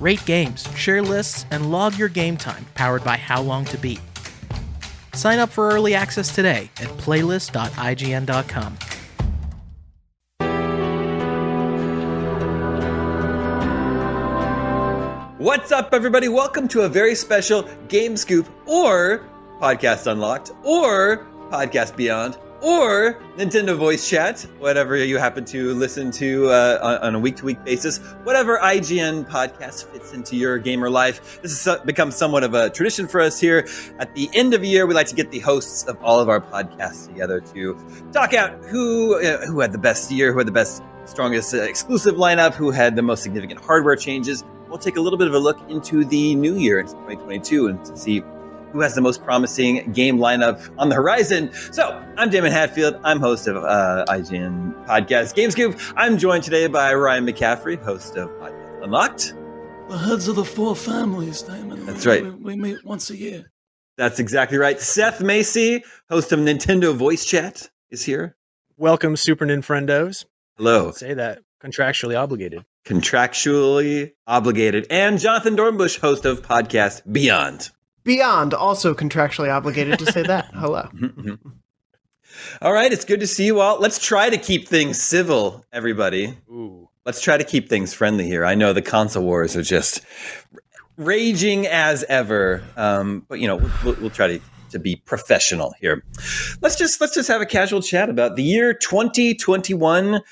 [0.00, 4.00] Rate games, share lists, and log your game time powered by How Long to Beat.
[5.14, 8.78] Sign up for early access today at playlist.ign.com.
[15.38, 16.28] What's up, everybody?
[16.28, 19.24] Welcome to a very special Game Scoop or
[19.60, 26.48] Podcast Unlocked or Podcast Beyond or Nintendo Voice Chat, whatever you happen to listen to
[26.48, 30.90] uh, on, on a week to week basis, whatever IGN podcast fits into your gamer
[30.90, 31.40] life.
[31.40, 33.66] This has become somewhat of a tradition for us here.
[33.98, 36.28] At the end of the year, we like to get the hosts of all of
[36.28, 37.78] our podcasts together to
[38.12, 41.62] talk out who uh, who had the best year, who had the best, strongest uh,
[41.62, 44.44] exclusive lineup, who had the most significant hardware changes.
[44.68, 47.84] We'll take a little bit of a look into the new year, into 2022, and
[47.84, 48.22] to see
[48.72, 51.50] who has the most promising game lineup on the horizon.
[51.72, 53.00] So, I'm Daemon Hatfield.
[53.04, 55.78] I'm host of uh, IGN Podcast Game Scoop.
[55.96, 59.34] I'm joined today by Ryan McCaffrey, host of Podcast Unlocked.
[59.88, 61.86] The heads of the four families, Damon.
[61.86, 62.22] That's right.
[62.22, 63.50] We, we meet once a year.
[63.96, 64.80] That's exactly right.
[64.80, 68.36] Seth Macy, host of Nintendo Voice Chat, is here.
[68.76, 70.24] Welcome, Super Nintendos.
[70.56, 70.92] Hello.
[70.92, 72.64] Say that contractually obligated.
[72.86, 74.86] Contractually obligated.
[74.90, 77.70] And Jonathan Dornbush, host of Podcast Beyond.
[78.08, 80.46] Beyond, also contractually obligated to say that.
[80.54, 80.88] Hello.
[82.62, 83.78] All right, it's good to see you all.
[83.80, 86.34] Let's try to keep things civil, everybody.
[86.48, 86.88] Ooh.
[87.04, 88.46] Let's try to keep things friendly here.
[88.46, 90.00] I know the console wars are just
[90.96, 96.02] raging as ever, um, but you know we'll, we'll try to to be professional here.
[96.62, 100.22] Let's just let's just have a casual chat about the year 2021.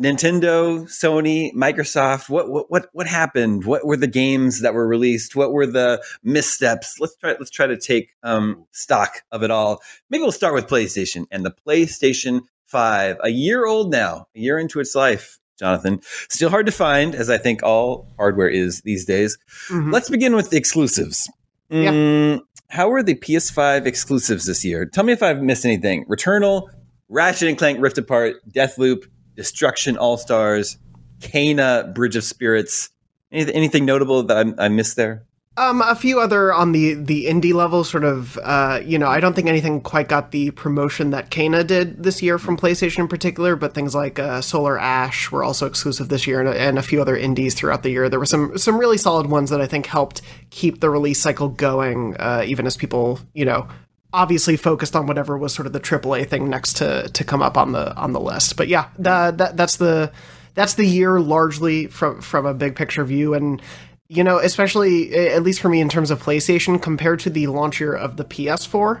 [0.00, 2.28] Nintendo, Sony, Microsoft.
[2.28, 3.64] What what what what happened?
[3.64, 5.34] What were the games that were released?
[5.34, 6.98] What were the missteps?
[7.00, 9.80] Let's try let's try to take um, stock of it all.
[10.08, 14.58] Maybe we'll start with PlayStation and the PlayStation Five, a year old now, a year
[14.58, 15.38] into its life.
[15.58, 19.36] Jonathan, still hard to find, as I think all hardware is these days.
[19.70, 19.92] Mhm.
[19.92, 21.28] Let's begin with the exclusives.
[21.70, 21.90] Yeah.
[21.90, 24.86] Mm, how were the PS5 exclusives this year?
[24.86, 26.04] Tell me if I've missed anything.
[26.04, 26.68] Returnal,
[27.08, 29.04] Ratchet and Clank Rift Apart, Deathloop,
[29.38, 30.78] Destruction All Stars,
[31.20, 32.90] Kena Bridge of Spirits.
[33.30, 35.28] Anything, anything notable that I, I missed there?
[35.56, 38.36] Um, a few other on the the indie level, sort of.
[38.42, 42.20] Uh, you know, I don't think anything quite got the promotion that Kena did this
[42.20, 46.26] year from PlayStation in particular, but things like uh, Solar Ash were also exclusive this
[46.26, 48.08] year, and, and a few other indies throughout the year.
[48.08, 51.48] There were some some really solid ones that I think helped keep the release cycle
[51.48, 53.68] going, uh, even as people, you know.
[54.12, 57.56] Obviously focused on whatever was sort of the AAA thing next to to come up
[57.56, 60.12] on the on the list, but yeah, the, that that's the
[60.54, 63.60] that's the year largely from from a big picture view, and
[64.08, 67.78] you know, especially at least for me in terms of PlayStation compared to the launch
[67.78, 69.00] year of the PS4,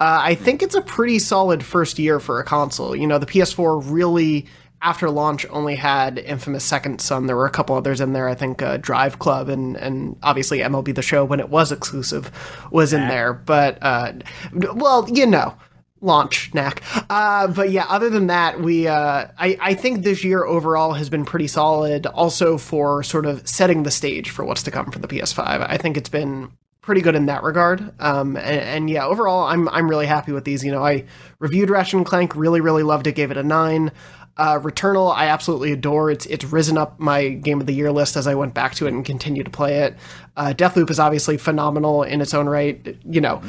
[0.00, 2.96] I think it's a pretty solid first year for a console.
[2.96, 4.46] You know, the PS4 really
[4.82, 7.26] after launch only had Infamous Second Son.
[7.26, 8.28] There were a couple others in there.
[8.28, 12.30] I think uh, Drive Club and and obviously MLB The Show when it was exclusive
[12.70, 13.32] was in there.
[13.32, 14.12] But uh,
[14.52, 15.56] well, you know
[16.00, 16.82] launch knack.
[17.10, 21.10] Uh, but yeah, other than that, we uh, I, I think this year overall has
[21.10, 22.06] been pretty solid.
[22.06, 25.66] Also for sort of setting the stage for what's to come for the PS5.
[25.68, 27.92] I think it's been pretty good in that regard.
[28.00, 30.64] Um, and, and yeah, overall, I'm I'm really happy with these.
[30.64, 31.04] You know, I
[31.38, 33.90] reviewed Ratchet and Clank, really really loved it, gave it a nine.
[34.36, 36.10] Uh, Returnal, I absolutely adore.
[36.10, 38.86] It's it's risen up my game of the year list as I went back to
[38.86, 39.96] it and continue to play it.
[40.36, 42.96] Uh, Deathloop is obviously phenomenal in its own right.
[43.04, 43.42] You know,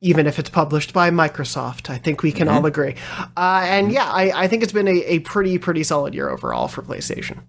[0.00, 1.90] even if it's published by Microsoft.
[1.90, 2.94] I think we can all agree.
[3.36, 6.68] Uh, and yeah, I, I think it's been a, a pretty, pretty solid year overall
[6.68, 7.42] for PlayStation.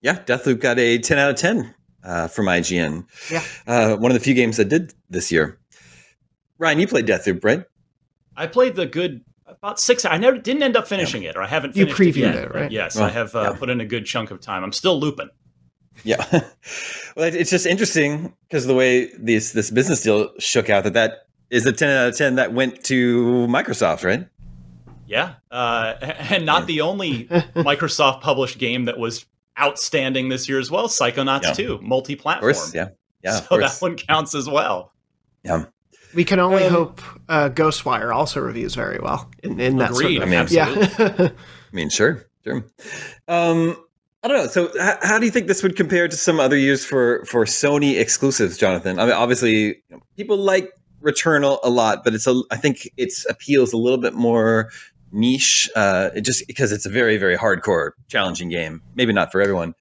[0.00, 3.06] Yeah, Deathloop got a 10 out of 10 uh, from IGN.
[3.30, 3.42] Yeah.
[3.66, 5.58] Uh, one of the few games that did this year.
[6.58, 7.64] Ryan, you played Deathloop, right?
[8.36, 9.24] I played the good
[9.62, 10.04] about six.
[10.04, 11.76] I never didn't end up finishing it, or I haven't.
[11.76, 12.70] You Finished previewed yet, it, right?
[12.70, 13.58] Yes, Oh, I have uh, yeah.
[13.58, 14.64] put in a good chunk of time.
[14.64, 15.28] I'm still looping.
[16.04, 16.24] Yeah.
[17.16, 21.26] well, it's just interesting because the way this this business deal shook out that that
[21.50, 24.26] is a 10 out of 10 that went to Microsoft, right?
[25.06, 27.24] Yeah, uh, and not the only
[27.54, 29.26] Microsoft published game that was
[29.60, 30.88] outstanding this year as well.
[30.88, 31.52] Psychonauts Yeah.
[31.52, 32.54] 2, multi-platform.
[32.74, 32.88] yeah.
[33.22, 34.90] Yeah, so that one counts as well.
[35.44, 35.66] yeah.
[36.14, 40.16] We can only Um, hope uh, Ghostwire also reviews very well in, in that Agreed.
[40.18, 40.32] sort of.
[40.32, 41.28] I mean, yeah.
[41.72, 42.64] I mean, sure, sure.
[43.28, 43.76] Um,
[44.22, 44.46] I don't know.
[44.46, 47.44] So, h- how do you think this would compare to some other years for for
[47.44, 48.98] Sony exclusives, Jonathan?
[48.98, 50.70] I mean, obviously, you know, people like
[51.02, 52.40] Returnal a lot, but it's a.
[52.50, 54.70] I think its appeals a little bit more
[55.10, 58.80] niche, uh, it just because it's a very, very hardcore, challenging game.
[58.94, 59.74] Maybe not for everyone.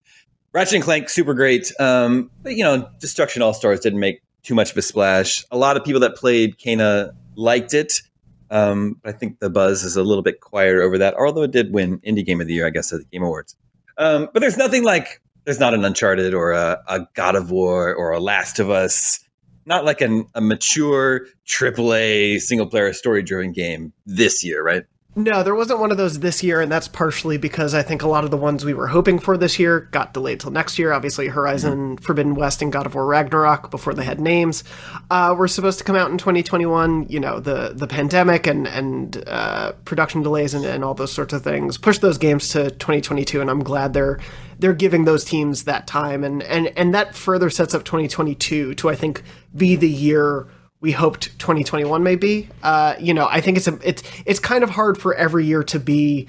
[0.53, 1.71] Ratchet and Clank, super great.
[1.79, 5.45] Um, but you know, Destruction All Stars didn't make too much of a splash.
[5.51, 8.01] A lot of people that played Kena liked it.
[8.49, 11.51] Um, but I think the buzz is a little bit quieter over that, although it
[11.51, 13.55] did win Indie Game of the Year, I guess, at the Game Awards.
[13.97, 17.93] Um, but there's nothing like, there's not an Uncharted or a, a God of War
[17.95, 19.19] or a Last of Us,
[19.65, 24.83] not like an, a mature AAA single player story driven game this year, right?
[25.13, 28.07] No, there wasn't one of those this year, and that's partially because I think a
[28.07, 30.93] lot of the ones we were hoping for this year got delayed till next year.
[30.93, 34.63] Obviously, Horizon Forbidden West and God of War Ragnarok, before they had names,
[35.09, 37.07] uh, were supposed to come out in 2021.
[37.09, 41.33] You know, the the pandemic and and uh, production delays and, and all those sorts
[41.33, 44.17] of things pushed those games to 2022, and I'm glad they're
[44.59, 48.89] they're giving those teams that time, and and and that further sets up 2022 to
[48.89, 49.23] I think
[49.53, 50.47] be the year
[50.81, 52.49] we hoped 2021 may be.
[52.61, 55.63] Uh, you know, I think it's a it's it's kind of hard for every year
[55.65, 56.27] to be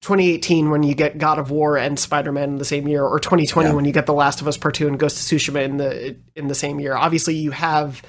[0.00, 3.20] 2018 when you get God of War and Spider Man in the same year, or
[3.20, 5.76] 2020 when you get The Last of Us Part Two and Ghost of Tsushima in
[5.76, 6.96] the in the same year.
[6.96, 8.02] Obviously, you have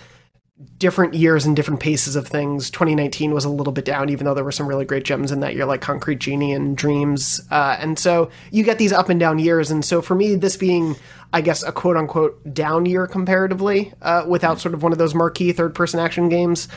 [0.78, 2.70] different years and different paces of things.
[2.70, 5.40] 2019 was a little bit down, even though there were some really great gems in
[5.40, 7.42] that year, like Concrete Genie and Dreams.
[7.52, 9.72] Uh, and so you get these up and down years.
[9.72, 10.96] And so for me, this being,
[11.34, 15.16] I guess, a quote unquote down year comparatively, uh, without sort of one of those
[15.16, 16.68] marquee third person action games,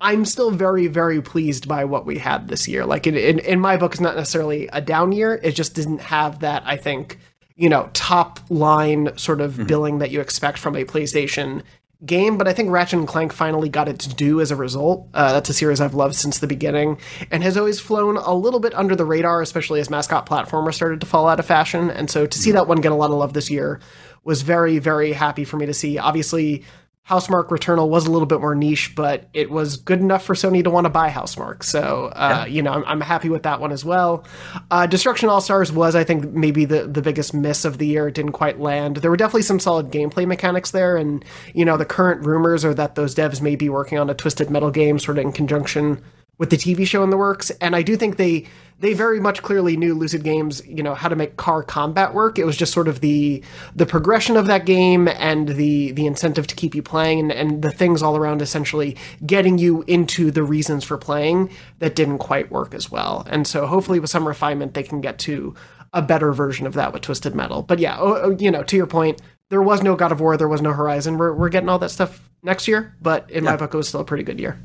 [0.00, 2.84] I'm still very, very pleased by what we had this year.
[2.86, 5.40] Like in, in, in my book, it's not necessarily a down year.
[5.42, 7.18] It just didn't have that, I think,
[7.56, 11.62] you know, top line sort of billing that you expect from a PlayStation
[12.06, 15.08] game, but I think Ratchet and Clank finally got its due as a result.
[15.14, 16.98] Uh, that's a series I've loved since the beginning
[17.30, 21.00] and has always flown a little bit under the radar, especially as mascot platformer started
[21.00, 21.90] to fall out of fashion.
[21.90, 23.80] And so to see that one get a lot of love this year
[24.24, 25.98] was very, very happy for me to see.
[25.98, 26.64] Obviously,
[27.08, 30.64] Housemarque Returnal was a little bit more niche, but it was good enough for Sony
[30.64, 31.62] to want to buy Housemarque.
[31.62, 34.24] So, uh, you know, I'm, I'm happy with that one as well.
[34.70, 38.08] Uh, Destruction All Stars was, I think, maybe the, the biggest miss of the year.
[38.08, 38.96] It didn't quite land.
[38.96, 40.96] There were definitely some solid gameplay mechanics there.
[40.96, 41.22] And,
[41.52, 44.48] you know, the current rumors are that those devs may be working on a Twisted
[44.48, 46.02] Metal game sort of in conjunction
[46.38, 47.50] with the TV show in the works.
[47.60, 48.46] And I do think they
[48.80, 52.38] they very much clearly knew Lucid Games, you know, how to make car combat work.
[52.38, 53.42] It was just sort of the
[53.74, 57.62] the progression of that game and the the incentive to keep you playing and, and
[57.62, 62.50] the things all around essentially getting you into the reasons for playing that didn't quite
[62.50, 63.26] work as well.
[63.30, 65.54] And so hopefully with some refinement they can get to
[65.92, 67.62] a better version of that with Twisted Metal.
[67.62, 70.36] But yeah, oh, oh, you know, to your point, there was no God of War,
[70.36, 71.16] there was no Horizon.
[71.16, 74.00] We're we're getting all that stuff next year, but in my book it was still
[74.00, 74.58] a pretty good year.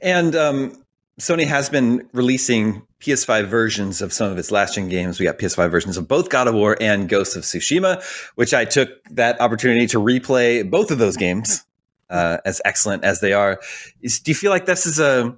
[0.00, 0.82] And um,
[1.18, 5.18] Sony has been releasing PS5 versions of some of its last gen games.
[5.18, 8.02] We got PS5 versions of both God of War and Ghost of Tsushima,
[8.34, 11.64] which I took that opportunity to replay both of those games,
[12.10, 13.60] uh, as excellent as they are.
[14.02, 15.36] Is, do you feel like this is a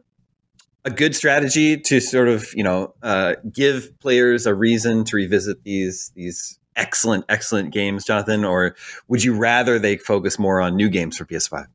[0.85, 5.62] a good strategy to sort of you know uh, give players a reason to revisit
[5.62, 8.75] these these excellent excellent games, Jonathan, or
[9.06, 11.66] would you rather they focus more on new games for PS5?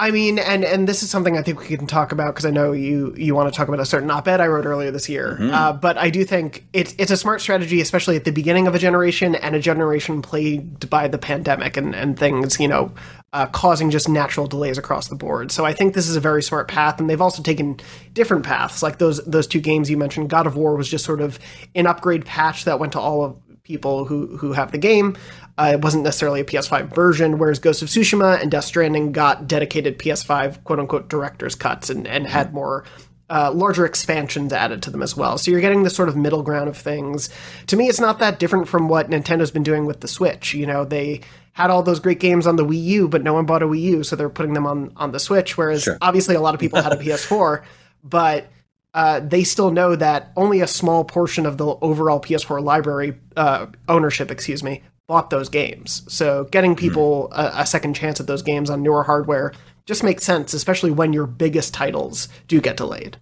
[0.00, 2.50] I mean, and and this is something I think we can talk about because I
[2.50, 5.36] know you you want to talk about a certain op-ed I wrote earlier this year.
[5.52, 8.74] Uh, but I do think it's it's a smart strategy, especially at the beginning of
[8.74, 12.92] a generation and a generation plagued by the pandemic and and things, you know,
[13.34, 15.52] uh, causing just natural delays across the board.
[15.52, 17.78] So I think this is a very smart path, and they've also taken
[18.14, 18.82] different paths.
[18.82, 21.38] Like those those two games you mentioned, God of War was just sort of
[21.74, 25.16] an upgrade patch that went to all of people who who have the game.
[25.60, 29.46] Uh, it wasn't necessarily a PS5 version, whereas Ghost of Tsushima and Death Stranding got
[29.46, 32.84] dedicated PS5 quote unquote director's cuts and, and had more
[33.28, 35.36] uh, larger expansions added to them as well.
[35.36, 37.28] So you're getting this sort of middle ground of things.
[37.66, 40.54] To me, it's not that different from what Nintendo's been doing with the Switch.
[40.54, 41.20] You know, they
[41.52, 43.82] had all those great games on the Wii U, but no one bought a Wii
[43.82, 45.58] U, so they're putting them on on the Switch.
[45.58, 45.98] Whereas Sure.
[46.00, 47.62] obviously a lot of people had a PS4,
[48.02, 48.48] but
[48.94, 53.66] uh, they still know that only a small portion of the overall PS4 library uh,
[53.88, 56.04] ownership, excuse me, bought those games.
[56.06, 59.52] So getting people a, a second chance at those games on newer hardware
[59.84, 63.16] just makes sense, especially when your biggest titles do get delayed.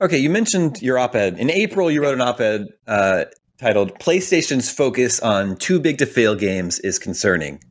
[0.00, 1.38] Okay, you mentioned your op-ed.
[1.38, 3.26] In April, you wrote an op-ed uh,
[3.58, 7.62] titled "PlayStation's Focus on Too Big to Fail Games is Concerning."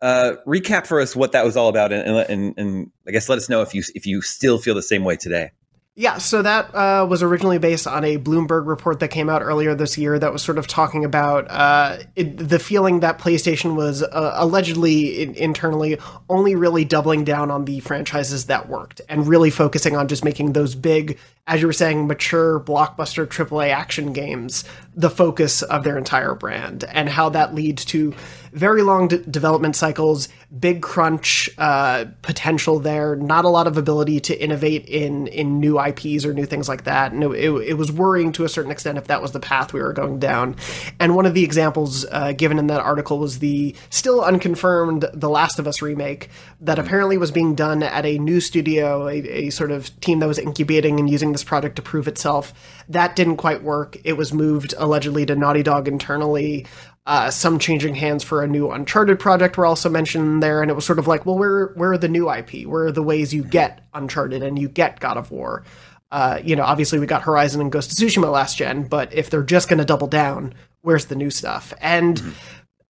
[0.00, 3.36] Uh, recap for us what that was all about, and, and, and I guess let
[3.36, 5.50] us know if you if you still feel the same way today.
[5.96, 9.76] Yeah, so that uh, was originally based on a Bloomberg report that came out earlier
[9.76, 14.02] this year that was sort of talking about uh, it, the feeling that PlayStation was
[14.02, 15.98] uh, allegedly in, internally
[16.28, 20.52] only really doubling down on the franchises that worked and really focusing on just making
[20.52, 24.64] those big, as you were saying, mature blockbuster AAA action games
[24.96, 28.12] the focus of their entire brand, and how that leads to
[28.54, 34.20] very long d- development cycles, big crunch uh, potential there, not a lot of ability
[34.20, 37.12] to innovate in in new IPs or new things like that.
[37.12, 39.82] And it, it, was worrying to a certain extent if that was the path we
[39.82, 40.54] were going down.
[41.00, 45.28] And one of the examples uh, given in that article was the still unconfirmed The
[45.28, 46.30] Last of Us remake
[46.60, 50.28] that apparently was being done at a new studio, a, a sort of team that
[50.28, 52.54] was incubating and using this project to prove itself.
[52.88, 53.96] That didn't quite work.
[54.04, 56.66] It was moved allegedly to Naughty Dog internally.
[57.06, 60.74] Uh, some changing hands for a new Uncharted project were also mentioned there, and it
[60.74, 62.66] was sort of like, well, where where are the new IP?
[62.66, 65.64] Where are the ways you get Uncharted and you get God of War?
[66.10, 69.28] Uh, you know, obviously we got Horizon and Ghost of Tsushima last gen, but if
[69.28, 71.74] they're just going to double down, where's the new stuff?
[71.80, 72.22] And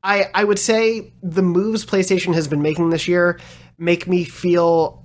[0.04, 3.40] I I would say the moves PlayStation has been making this year
[3.78, 5.03] make me feel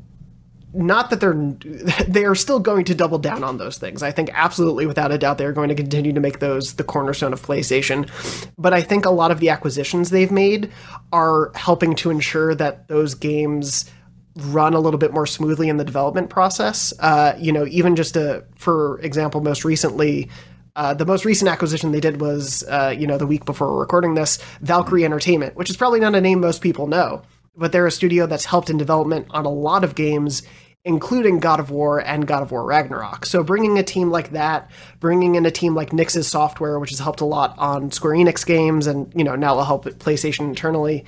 [0.74, 1.34] not that they're
[2.08, 4.04] they are still going to double down on those things.
[4.04, 7.34] I think absolutely without a doubt they're going to continue to make those the cornerstone
[7.34, 8.10] of PlayStation.
[8.58, 10.72] But I think a lot of the acquisitions they've made
[11.12, 13.90] are helping to ensure that those games
[14.36, 16.94] run a little bit more smoothly in the development process.
[17.00, 20.30] Uh, you know, even just a, for example, most recently,
[20.76, 24.14] uh, the most recent acquisition they did was, uh, you know, the week before recording
[24.14, 27.22] this, Valkyrie Entertainment, which is probably not a name most people know,
[27.60, 30.42] but they're a studio that's helped in development on a lot of games,
[30.86, 33.26] including God of War and God of War Ragnarok.
[33.26, 37.00] So bringing a team like that, bringing in a team like Nixxes Software, which has
[37.00, 41.06] helped a lot on Square Enix games, and you know now will help PlayStation internally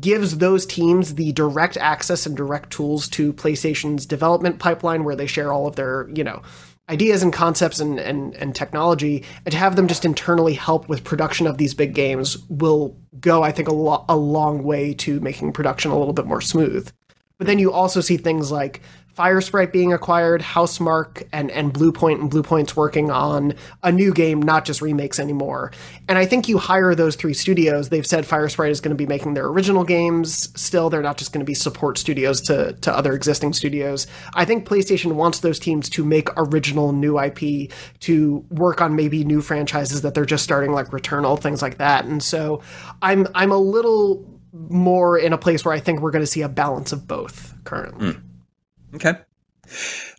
[0.00, 5.26] gives those teams the direct access and direct tools to PlayStation's development pipeline where they
[5.26, 6.42] share all of their, you know,
[6.92, 11.02] ideas and concepts and, and, and technology, and to have them just internally help with
[11.02, 15.18] production of these big games will go, I think, a, lo- a long way to
[15.20, 16.90] making production a little bit more smooth.
[17.38, 18.82] But then you also see things like
[19.16, 24.64] Firesprite being acquired, Housemarque and, and Bluepoint, and Bluepoint's working on a new game, not
[24.64, 25.70] just remakes anymore.
[26.08, 27.90] And I think you hire those three studios.
[27.90, 30.88] They've said Firesprite is going to be making their original games still.
[30.88, 34.06] They're not just going to be support studios to, to other existing studios.
[34.34, 39.24] I think PlayStation wants those teams to make original new IP, to work on maybe
[39.24, 42.06] new franchises that they're just starting, like Returnal, things like that.
[42.06, 42.62] And so
[43.02, 46.42] I'm I'm a little more in a place where I think we're going to see
[46.42, 48.12] a balance of both currently.
[48.12, 48.31] Hmm.
[48.94, 49.14] Okay.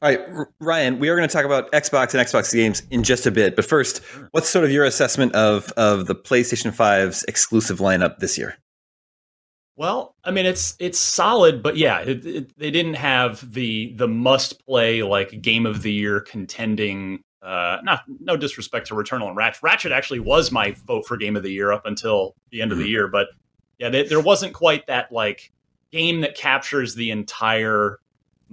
[0.01, 3.03] All right, R- Ryan, we are going to talk about Xbox and Xbox games in
[3.03, 3.56] just a bit.
[3.56, 4.00] But first,
[4.32, 8.58] what's sort of your assessment of of the PlayStation 5's exclusive lineup this year?
[9.75, 14.08] Well, I mean, it's it's solid, but yeah, it, it, they didn't have the the
[14.08, 17.24] must play like game of the year contending.
[17.42, 19.63] Uh, not no disrespect to Returnal and Ratchet.
[19.63, 22.77] Ratchet actually was my vote for game of the year up until the end of
[22.77, 23.27] the year, but
[23.80, 25.51] yeah, they, there wasn't quite that like
[25.92, 28.00] game that captures the entire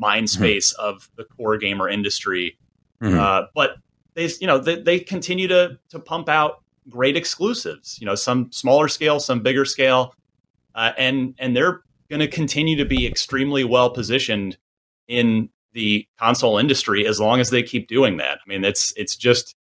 [0.01, 2.59] mind space of the core gamer industry.
[3.03, 3.17] Mhm.
[3.17, 3.77] Uh, but
[4.15, 7.99] they, you know, they, they continue to to pump out great exclusives.
[8.01, 10.15] You know, some smaller scale, some bigger scale,
[10.75, 14.59] uh, and and they're going to continue to be extremely well positioned
[15.07, 18.39] in the console industry as long as they keep doing that.
[18.45, 19.55] I mean, it's it's just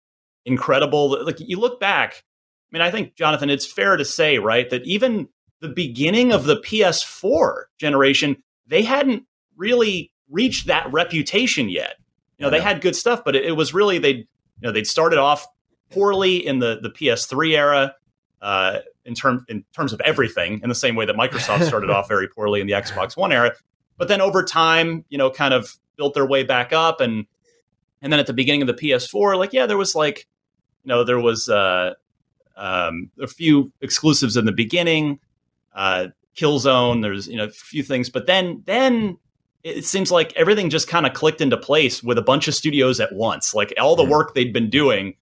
[0.44, 1.24] incredible.
[1.24, 2.24] Like you look back.
[2.70, 5.28] I mean, I think Jonathan, it's fair to say, right, that even
[5.60, 9.24] the beginning of the PS4 generation, they hadn't
[9.56, 11.94] really reached that reputation yet.
[12.38, 14.26] You know, they had good stuff, but it, it was really they, you
[14.60, 15.46] know, they'd started off
[15.90, 17.94] poorly in the the PS3 era
[18.40, 22.08] uh, in term in terms of everything, in the same way that Microsoft started off
[22.08, 23.52] very poorly in the Xbox One era.
[23.96, 27.26] But then over time, you know, kind of built their way back up, and
[28.00, 30.26] and then at the beginning of the PS4, like yeah, there was like,
[30.84, 31.94] you know, there was uh,
[32.56, 35.18] um, a few exclusives in the beginning,
[35.74, 37.02] uh, Killzone.
[37.02, 39.18] There's you know a few things, but then then
[39.64, 43.00] it seems like everything just kind of clicked into place with a bunch of studios
[43.00, 43.54] at once.
[43.54, 45.14] Like all the work they'd been doing,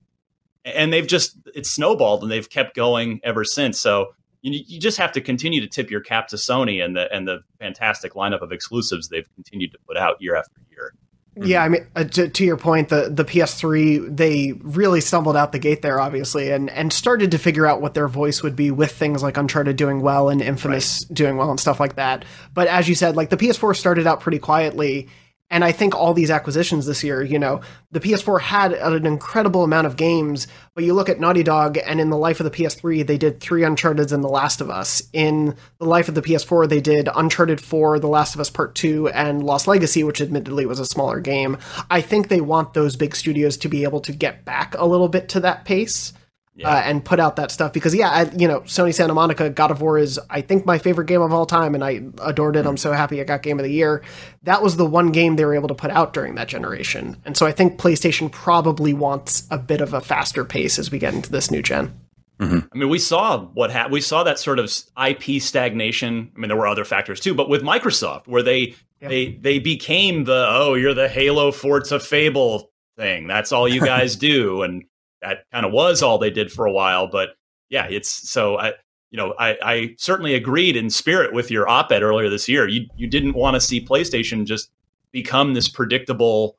[0.65, 3.81] and they've just it's snowballed and they've kept going ever since.
[3.81, 4.13] So
[4.43, 7.27] you, you just have to continue to tip your cap to Sony and the and
[7.27, 10.95] the fantastic lineup of exclusives they've continued to put out year after year.
[11.37, 15.53] Yeah, I mean, uh, to, to, your point, the the PS3 they really stumbled out
[15.53, 18.71] the gate there, obviously, and and started to figure out what their voice would be
[18.71, 21.15] with things like Uncharted doing well and Infamous right.
[21.15, 22.25] doing well and stuff like that.
[22.55, 25.09] But as you said, like the PS4 started out pretty quietly,
[25.49, 27.61] and I think all these acquisitions this year, you know,
[27.93, 32.01] the PS4 had an incredible amount of games, but you look at Naughty Dog, and
[32.01, 35.05] in the life of the PS3, they did three Uncharted's and The Last of Us.
[35.13, 38.75] In the life of the PS4, they did Uncharted 4, The Last of Us Part
[38.75, 41.59] 2, and Lost Legacy, which admittedly was a smaller game.
[41.91, 45.09] I think they want those big studios to be able to get back a little
[45.09, 46.13] bit to that pace
[46.57, 46.71] yeah.
[46.71, 49.71] uh, and put out that stuff because yeah, I, you know, Sony Santa Monica God
[49.71, 52.61] of War is I think my favorite game of all time, and I adored it.
[52.61, 52.69] Mm-hmm.
[52.69, 54.03] I'm so happy it got Game of the Year.
[54.43, 57.37] That was the one game they were able to put out during that generation, and
[57.37, 61.15] so I think PlayStation probably wants a bit of a faster pace as we get
[61.15, 62.01] into this new gen.
[62.41, 62.59] Mm-hmm.
[62.73, 64.71] I mean, we saw what ha- we saw that sort of
[65.03, 66.31] IP stagnation.
[66.35, 69.11] I mean, there were other factors too, but with Microsoft, where they yep.
[69.11, 73.27] they they became the oh, you're the Halo Forza Fable thing.
[73.27, 74.85] That's all you guys do, and
[75.23, 77.07] that kind of was all they did for a while.
[77.07, 77.31] But
[77.69, 78.75] yeah, it's so I,
[79.11, 82.69] you know, I, I certainly agreed in spirit with your op-ed earlier this year.
[82.69, 84.71] You you didn't want to see PlayStation just
[85.13, 86.57] become this predictable,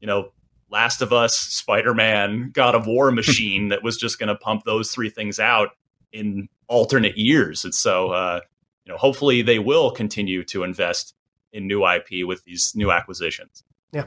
[0.00, 0.32] you know,
[0.70, 4.64] Last of Us, Spider Man, God of War machine that was just going to pump
[4.64, 5.70] those three things out
[6.12, 7.64] in alternate years.
[7.64, 8.40] And so, uh,
[8.84, 11.14] you know, hopefully they will continue to invest
[11.52, 13.64] in new IP with these new acquisitions.
[13.92, 14.04] Yeah.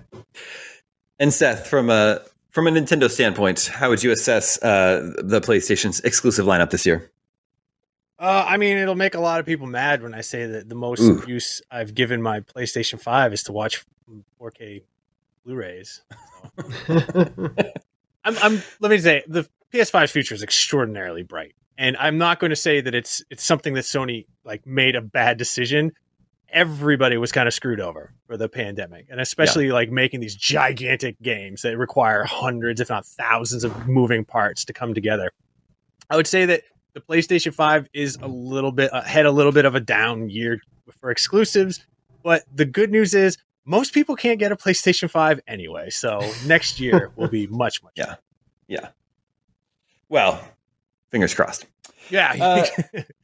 [1.20, 6.02] And Seth, from a from a Nintendo standpoint, how would you assess uh, the PlayStation's
[6.02, 7.12] exclusive lineup this year?
[8.20, 10.76] Uh, I mean, it'll make a lot of people mad when I say that the
[10.76, 11.24] most Ooh.
[11.26, 13.84] use I've given my PlayStation 5 is to watch
[14.40, 14.84] 4K
[15.44, 16.04] Blu-rays.
[16.86, 17.02] So.
[18.24, 22.52] I'm, I'm, let me say the PS5's future is extraordinarily bright, and I'm not going
[22.52, 25.92] to say that it's it's something that Sony like made a bad decision
[26.52, 29.74] everybody was kind of screwed over for the pandemic and especially yeah.
[29.74, 34.74] like making these gigantic games that require hundreds if not thousands of moving parts to
[34.74, 35.32] come together
[36.10, 39.52] i would say that the playstation 5 is a little bit uh, had a little
[39.52, 40.60] bit of a down year
[41.00, 41.86] for exclusives
[42.24, 46.80] but the good news is most people can't get a playstation 5 anyway so next
[46.80, 48.20] year will be much much yeah better.
[48.68, 48.90] yeah
[50.10, 50.44] well
[51.10, 51.66] fingers crossed
[52.10, 53.02] yeah uh,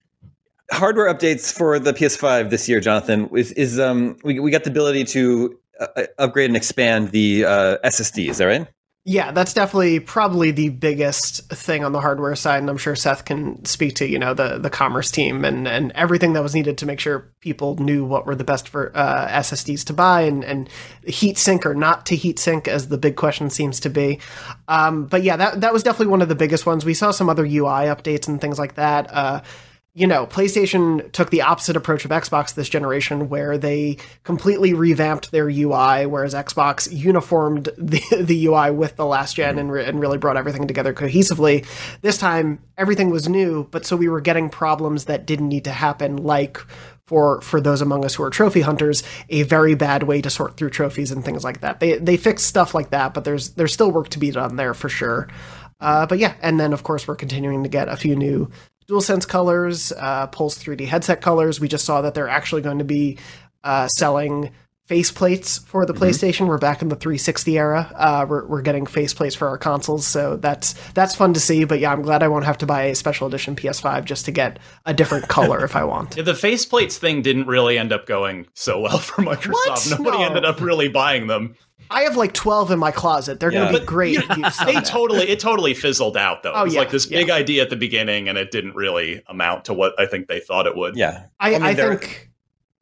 [0.72, 4.70] hardware updates for the PS5 this year, Jonathan, is, is um we we got the
[4.70, 8.30] ability to uh, uh upgrade and expand the uh, SSD.
[8.30, 8.68] Is that right?
[9.10, 13.24] Yeah, that's definitely probably the biggest thing on the hardware side, and I'm sure Seth
[13.24, 16.78] can speak to you know the the commerce team and and everything that was needed
[16.80, 20.44] to make sure people knew what were the best for uh, SSDs to buy and
[20.44, 20.68] and
[21.08, 24.20] heat sink or not to heat sink as the big question seems to be.
[24.68, 26.84] Um, but yeah, that that was definitely one of the biggest ones.
[26.84, 29.10] We saw some other UI updates and things like that.
[29.10, 29.42] Uh,
[29.98, 35.32] you know, PlayStation took the opposite approach of Xbox this generation, where they completely revamped
[35.32, 40.00] their UI, whereas Xbox uniformed the, the UI with the last gen and, re- and
[40.00, 41.66] really brought everything together cohesively.
[42.04, 45.72] This time, everything was new, but so we were getting problems that didn't need to
[45.72, 46.60] happen, like
[47.08, 50.58] for for those among us who are trophy hunters, a very bad way to sort
[50.58, 51.80] through trophies and things like that.
[51.80, 54.76] They they fixed stuff like that, but there's there's still work to be done there
[54.76, 55.28] for sure.
[55.80, 58.52] Uh, but yeah, and then of course we're continuing to get a few new
[58.90, 61.60] DualSense colors, uh, Pulse 3D headset colors.
[61.60, 63.18] We just saw that they're actually going to be
[63.64, 64.52] uh, selling
[64.88, 66.04] faceplates for the mm-hmm.
[66.04, 66.48] PlayStation.
[66.48, 67.92] We're back in the 360 era.
[67.96, 71.66] Uh, we're, we're getting faceplates for our consoles, so that's that's fun to see.
[71.66, 74.32] But yeah, I'm glad I won't have to buy a special edition PS5 just to
[74.32, 76.16] get a different color if I want.
[76.16, 79.52] Yeah, the faceplates thing didn't really end up going so well for Microsoft.
[79.54, 80.00] What?
[80.00, 80.26] Nobody no.
[80.26, 81.56] ended up really buying them.
[81.90, 83.40] I have like twelve in my closet.
[83.40, 83.62] They're yeah.
[83.62, 84.14] going to be great.
[84.16, 86.54] You know, they totally it totally fizzled out though.
[86.54, 89.22] Oh, it was yeah, like this big idea at the beginning, and it didn't really
[89.28, 90.98] amount to what I think they thought it would.
[90.98, 92.32] Yeah, I, I, mean, I think.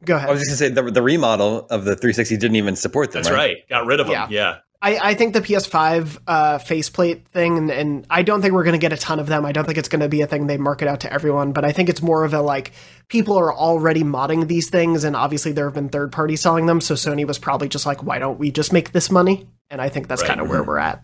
[0.05, 0.29] Go ahead.
[0.29, 3.11] I was just going to say the, the remodel of the 360 didn't even support
[3.11, 3.23] them.
[3.23, 3.37] That's right.
[3.37, 3.69] right.
[3.69, 4.27] Got rid of them.
[4.29, 4.59] Yeah.
[4.81, 8.73] I, I think the PS5 uh, faceplate thing, and, and I don't think we're going
[8.73, 9.43] to get a ton of them.
[9.43, 11.65] I don't think it's going to be a thing they market out to everyone, but
[11.65, 12.71] I think it's more of a like
[13.07, 16.81] people are already modding these things, and obviously there have been third parties selling them.
[16.81, 19.47] So Sony was probably just like, why don't we just make this money?
[19.71, 20.27] And I think that's right.
[20.27, 21.01] kind of where we're at.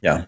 [0.00, 0.24] Yeah.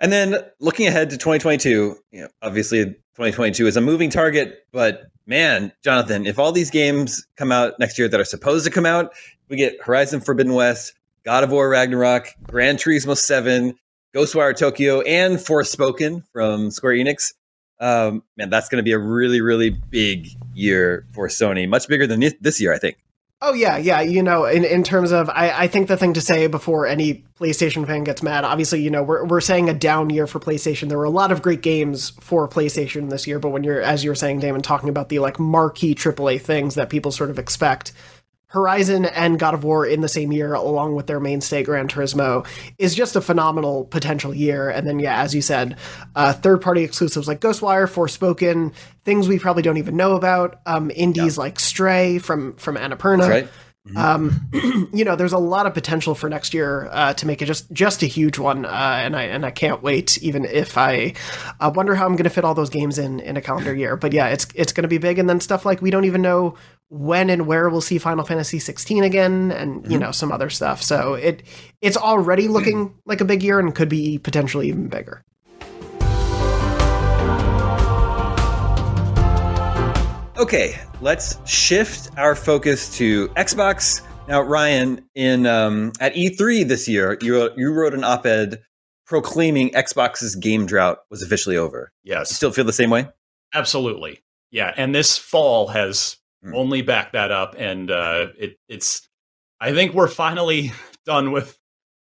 [0.00, 5.10] And then looking ahead to 2022, you know, obviously 2022 is a moving target, but
[5.28, 8.86] man, Jonathan, if all these games come out next year that are supposed to come
[8.86, 9.12] out,
[9.48, 13.74] we get Horizon Forbidden West, God of War Ragnarok, Gran Turismo 7,
[14.14, 17.34] Ghostwire Tokyo, and Forspoken from Square Enix.
[17.78, 21.68] Um, man, that's going to be a really, really big year for Sony.
[21.68, 22.96] Much bigger than this year, I think.
[23.40, 24.00] Oh yeah, yeah.
[24.00, 27.22] You know, in, in terms of, I, I think the thing to say before any
[27.38, 30.88] PlayStation fan gets mad, obviously, you know, we're we're saying a down year for PlayStation.
[30.88, 34.02] There were a lot of great games for PlayStation this year, but when you're, as
[34.02, 37.38] you were saying, Daemon, talking about the like marquee AAA things that people sort of
[37.38, 37.92] expect,
[38.48, 42.46] Horizon and God of War in the same year, along with their mainstay Gran Turismo,
[42.78, 44.70] is just a phenomenal potential year.
[44.70, 45.76] And then, yeah, as you said,
[46.16, 48.72] uh, third party exclusives like Ghostwire, Forspoken,
[49.04, 51.42] things we probably don't even know about, um, indies yeah.
[51.42, 53.18] like Stray from from Annapurna.
[53.18, 53.48] That's right.
[53.88, 53.96] Mm-hmm.
[53.96, 57.46] Um, you know, there's a lot of potential for next year uh, to make it
[57.46, 60.22] just just a huge one, uh, and I and I can't wait.
[60.22, 61.14] Even if I
[61.60, 63.96] uh, wonder how I'm going to fit all those games in in a calendar year,
[63.96, 65.18] but yeah, it's it's going to be big.
[65.18, 66.54] And then stuff like we don't even know
[66.88, 69.92] when and where we'll see Final Fantasy 16 again, and mm-hmm.
[69.92, 70.82] you know some other stuff.
[70.82, 71.42] So it
[71.80, 75.24] it's already looking like a big year and could be potentially even bigger.
[80.38, 84.02] Okay, let's shift our focus to Xbox.
[84.28, 88.62] Now, Ryan, in um, at E3 this year, you you wrote an op-ed
[89.04, 91.90] proclaiming Xbox's game drought was officially over.
[92.04, 93.08] Yes, you still feel the same way?
[93.52, 94.22] Absolutely.
[94.50, 96.54] Yeah, and this fall has mm.
[96.54, 99.08] only back that up, and uh, it, it's.
[99.60, 100.72] I think we're finally
[101.04, 101.58] done with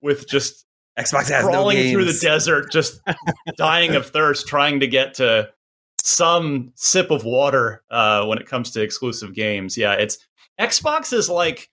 [0.00, 0.66] with just
[0.98, 3.00] Xbox has crawling no through the desert, just
[3.56, 5.50] dying of thirst, trying to get to
[6.02, 9.76] some sip of water uh, when it comes to exclusive games.
[9.76, 10.18] Yeah, it's
[10.60, 11.70] Xbox is like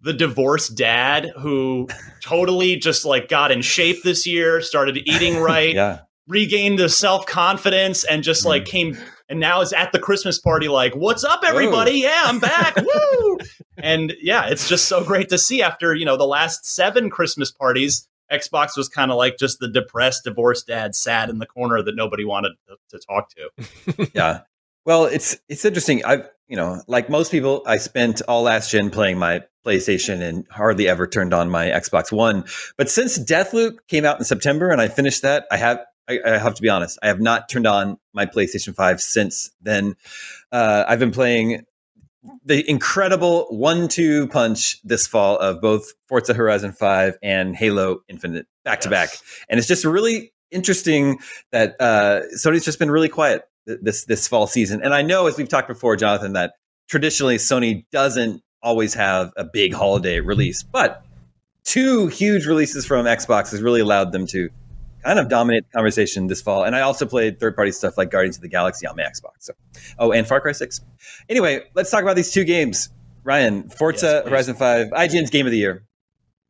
[0.00, 1.88] the divorced dad who
[2.22, 6.00] totally just like got in shape this year, started eating right, yeah.
[6.28, 8.68] regained the self confidence, and just like mm.
[8.68, 12.00] came and now is at the Christmas party like, "What's up, everybody?
[12.00, 12.76] Yeah, I'm back!
[13.20, 13.38] Woo!"
[13.76, 17.50] And yeah, it's just so great to see after you know the last seven Christmas
[17.50, 18.08] parties.
[18.30, 21.96] Xbox was kind of like just the depressed divorced dad sat in the corner that
[21.96, 24.10] nobody wanted to, to talk to.
[24.14, 24.40] yeah.
[24.84, 26.04] Well, it's it's interesting.
[26.04, 30.46] I've you know, like most people, I spent all last gen playing my PlayStation and
[30.50, 32.44] hardly ever turned on my Xbox One.
[32.78, 36.38] But since Deathloop came out in September and I finished that, I have I, I
[36.38, 39.96] have to be honest, I have not turned on my PlayStation 5 since then.
[40.50, 41.64] Uh, I've been playing
[42.44, 48.80] the incredible one-two punch this fall of both Forza Horizon 5 and Halo Infinite back
[48.80, 49.10] to back,
[49.48, 51.18] and it's just really interesting
[51.52, 54.82] that uh, Sony's just been really quiet this this fall season.
[54.82, 56.54] And I know, as we've talked before, Jonathan, that
[56.88, 61.04] traditionally Sony doesn't always have a big holiday release, but
[61.64, 64.48] two huge releases from Xbox has really allowed them to
[65.08, 66.64] kind of dominate the conversation this fall.
[66.64, 69.30] And I also played third party stuff like Guardians of the Galaxy on my Xbox.
[69.38, 69.54] So,
[69.98, 70.82] oh, and Far Cry Six.
[71.30, 72.90] Anyway, let's talk about these two games.
[73.24, 75.84] Ryan, Forza yes, Horizon Five, IGN's Game of the Year.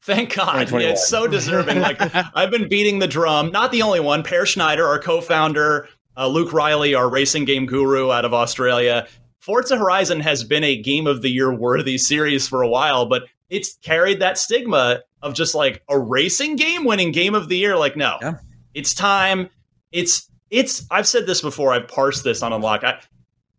[0.02, 0.72] Thank God.
[0.72, 1.80] It's so deserving.
[1.80, 1.98] like
[2.34, 3.52] I've been beating the drum.
[3.52, 4.22] Not the only one.
[4.24, 9.06] Peer Schneider, our co-founder, uh, Luke Reilly, our racing game guru out of Australia.
[9.38, 13.24] Forza Horizon has been a game of the year worthy series for a while, but
[13.50, 17.76] it's carried that stigma of just like a racing game winning game of the year.
[17.76, 18.34] Like, no, yeah.
[18.78, 19.50] It's time.
[19.90, 20.86] It's it's.
[20.90, 21.72] I've said this before.
[21.72, 22.84] I've parsed this on Unlock.
[22.84, 23.00] I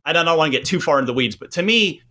[0.05, 2.01] I don't want to get too far into the weeds, but to me,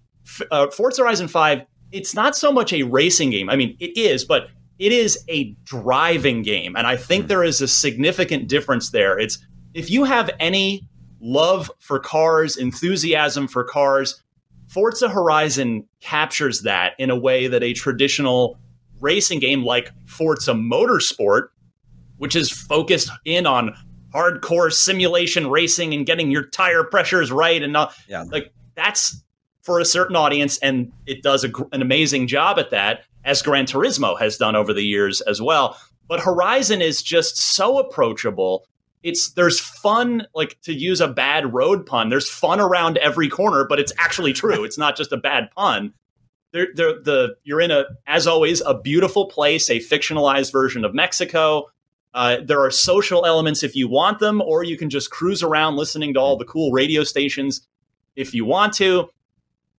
[0.51, 3.49] uh, Forza Horizon Five, it's not so much a racing game.
[3.49, 7.29] I mean, it is, but it is a driving game, and I think mm.
[7.29, 9.18] there is a significant difference there.
[9.18, 9.38] It's
[9.73, 10.87] if you have any
[11.21, 14.23] love for cars, enthusiasm for cars,
[14.68, 18.59] Forza Horizon captures that in a way that a traditional
[19.01, 21.49] racing game like Forza Motorsport,
[22.18, 23.74] which is focused in on
[24.14, 28.24] hardcore simulation racing and getting your tire pressures right and not yeah.
[28.31, 29.22] like that's
[29.62, 33.66] for a certain audience and it does a, an amazing job at that as Gran
[33.66, 35.78] Turismo has done over the years as well.
[36.07, 38.64] But Horizon is just so approachable.
[39.02, 42.09] It's there's fun like to use a bad road pun.
[42.09, 44.64] There's fun around every corner, but it's actually true.
[44.64, 45.92] it's not just a bad pun
[46.52, 50.94] they're, they're, the you're in a as always a beautiful place, a fictionalized version of
[50.94, 51.66] Mexico.
[52.14, 55.77] Uh, there are social elements if you want them, or you can just cruise around
[55.77, 57.66] listening to all the cool radio stations
[58.16, 59.09] if you want to.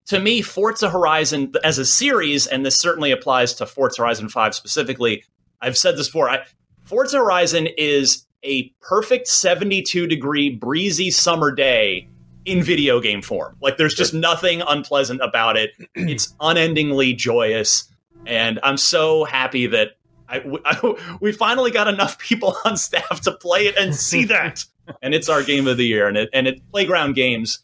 [0.07, 4.55] To me, Forza Horizon as a series, and this certainly applies to Forza Horizon 5
[4.55, 5.23] specifically,
[5.61, 6.29] I've said this before.
[6.29, 6.45] I,
[6.83, 12.07] Forza Horizon is a perfect 72 degree breezy summer day
[12.45, 13.55] in video game form.
[13.61, 15.71] Like there's just nothing unpleasant about it.
[15.95, 17.87] It's unendingly joyous,
[18.25, 19.91] and I'm so happy that
[20.29, 24.65] I, I, we finally got enough people on staff to play it and see that.
[25.01, 27.59] and it's our game of the year, and it and it Playground Games.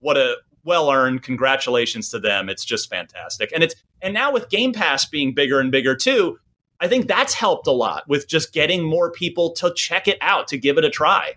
[0.00, 2.48] What a well earned congratulations to them.
[2.48, 6.38] It's just fantastic, and it's and now with Game Pass being bigger and bigger too.
[6.82, 10.48] I think that's helped a lot with just getting more people to check it out,
[10.48, 11.34] to give it a try.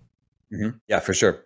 [0.53, 0.77] Mm-hmm.
[0.87, 1.45] Yeah, for sure.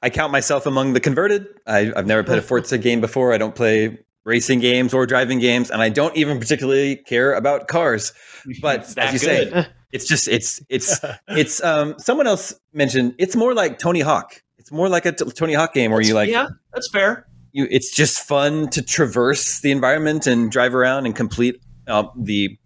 [0.00, 1.48] I count myself among the converted.
[1.66, 3.32] I, have never played a Forza game before.
[3.32, 7.68] I don't play racing games or driving games, and I don't even particularly care about
[7.68, 8.12] cars.
[8.60, 9.52] But as you good.
[9.52, 14.42] say, it's just it's it's it's um someone else mentioned it's more like Tony Hawk.
[14.58, 17.26] It's more like a t- Tony Hawk game where you like yeah, that's fair.
[17.52, 22.58] you it's just fun to traverse the environment and drive around and complete uh, the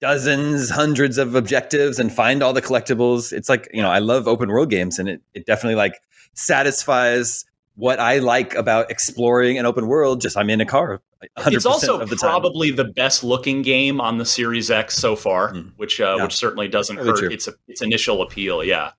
[0.00, 4.28] dozens hundreds of objectives and find all the collectibles it's like you know i love
[4.28, 6.00] open world games and it, it definitely like
[6.34, 7.44] satisfies
[7.78, 11.00] what i like about exploring an open world just i'm in a car
[11.36, 14.94] 100% It's also of the time probably the best looking game on the Series X
[14.94, 15.72] so far, Mm.
[15.76, 16.22] which uh, Yeah.
[16.24, 17.28] which certainly doesn't Really hurt true.
[17.30, 18.62] its its initial appeal.
[18.62, 18.92] Yeah.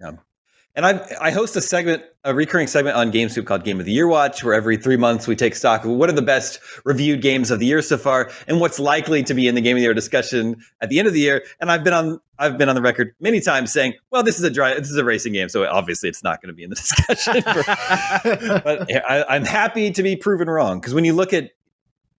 [0.00, 0.12] yeah.
[0.78, 3.90] And I I host a segment, a recurring segment on GameScoop called Game of the
[3.90, 7.20] Year Watch, where every three months we take stock of what are the best reviewed
[7.20, 9.80] games of the year so far, and what's likely to be in the Game of
[9.80, 11.42] the Year discussion at the end of the year.
[11.60, 14.44] And I've been on I've been on the record many times saying, well, this is
[14.44, 16.70] a dry, this is a racing game, so obviously it's not going to be in
[16.70, 17.42] the discussion.
[18.62, 21.50] but I, I'm happy to be proven wrong because when you look at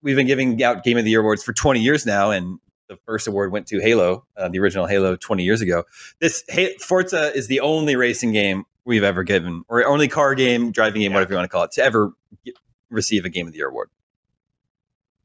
[0.01, 2.97] we've been giving out Game of the Year awards for 20 years now, and the
[3.05, 5.83] first award went to Halo, uh, the original Halo 20 years ago.
[6.19, 10.71] This Ha- Forza is the only racing game we've ever given, or only car game,
[10.71, 11.17] driving game, Yeah.
[11.17, 12.11] whatever you want to call it, to ever
[12.43, 12.55] get,
[12.89, 13.89] receive a Game of the Year award.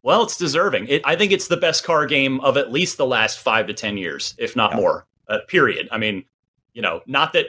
[0.02, 0.88] Well, it's deserving.
[0.88, 3.72] It, I think it's the best car game of at least the last five to
[3.74, 4.76] ten years, if not Yeah.
[4.76, 5.06] more.
[5.26, 5.88] Uh, period.
[5.90, 6.24] I mean,
[6.74, 7.46] you know, not that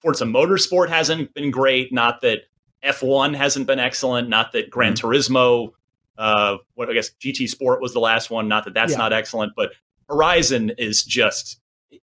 [0.00, 2.44] Forza Motorsport hasn't been great, not that
[2.82, 5.06] F1 hasn't been excellent, not that Gran Mm-hmm.
[5.06, 5.72] Turismo,
[6.20, 8.46] uh, what I guess GT Sport was the last one.
[8.46, 8.98] Not that that's Yeah.
[8.98, 9.72] not excellent, but
[10.08, 11.58] Horizon is just,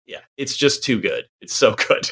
[0.07, 1.25] yeah, it's just too good.
[1.41, 2.11] It's so good.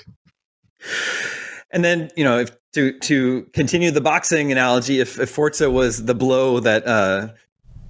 [1.71, 6.05] And then you know, if to to continue the boxing analogy, if, if Forza was
[6.05, 7.29] the blow that uh,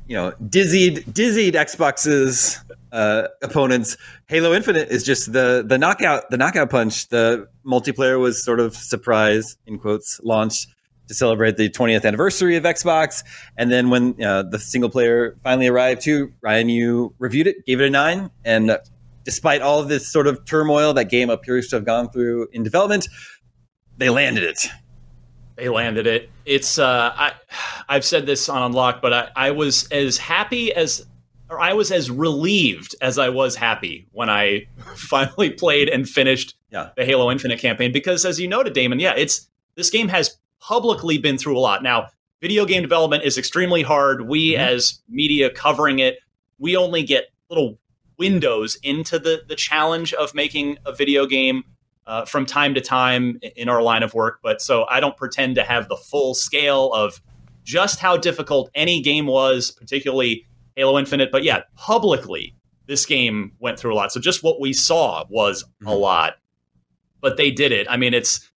[0.06, 2.58] you know dizzied dizzied Xbox's
[2.92, 3.96] uh, opponents,
[4.28, 7.08] Halo Infinite is just the the knockout the knockout punch.
[7.08, 10.68] The multiplayer was sort of surprise in quotes launched
[11.08, 13.22] to celebrate the 20th anniversary of Xbox,
[13.56, 17.80] and then when uh, the single player finally arrived, too, Ryan, you reviewed it, gave
[17.80, 18.78] it a nine, and uh,
[19.24, 22.62] despite all of this sort of turmoil that game appears to have gone through in
[22.62, 23.08] development,
[23.98, 24.66] they landed it.
[25.56, 26.30] They landed it.
[26.44, 27.32] It's uh, I
[27.88, 31.06] I've said this on Unlock, but I, I was as happy as
[31.48, 36.56] or I was as relieved as I was happy when I finally played and finished
[36.72, 36.90] Yeah.
[36.96, 40.36] the Halo Infinite campaign because as you noted, Daemon, yeah, it's this game has
[40.66, 41.83] publicly been through a lot.
[41.83, 42.09] Now,
[42.40, 44.29] video game development is extremely hard.
[44.29, 46.18] We as media covering it,
[46.59, 47.79] we only get little
[48.18, 51.64] windows into the the challenge of making a video game
[52.07, 54.40] uh, from time to time in our line of work.
[54.42, 57.20] But so I don't pretend to have the full scale of
[57.62, 60.46] just how difficult any game was, particularly
[60.77, 61.31] Halo Infinite.
[61.33, 62.55] But yeah, publicly,
[62.87, 64.12] this game went through a lot.
[64.12, 66.35] So just what we saw was a lot,
[67.20, 67.87] but they did it.
[67.88, 68.50] I mean, it's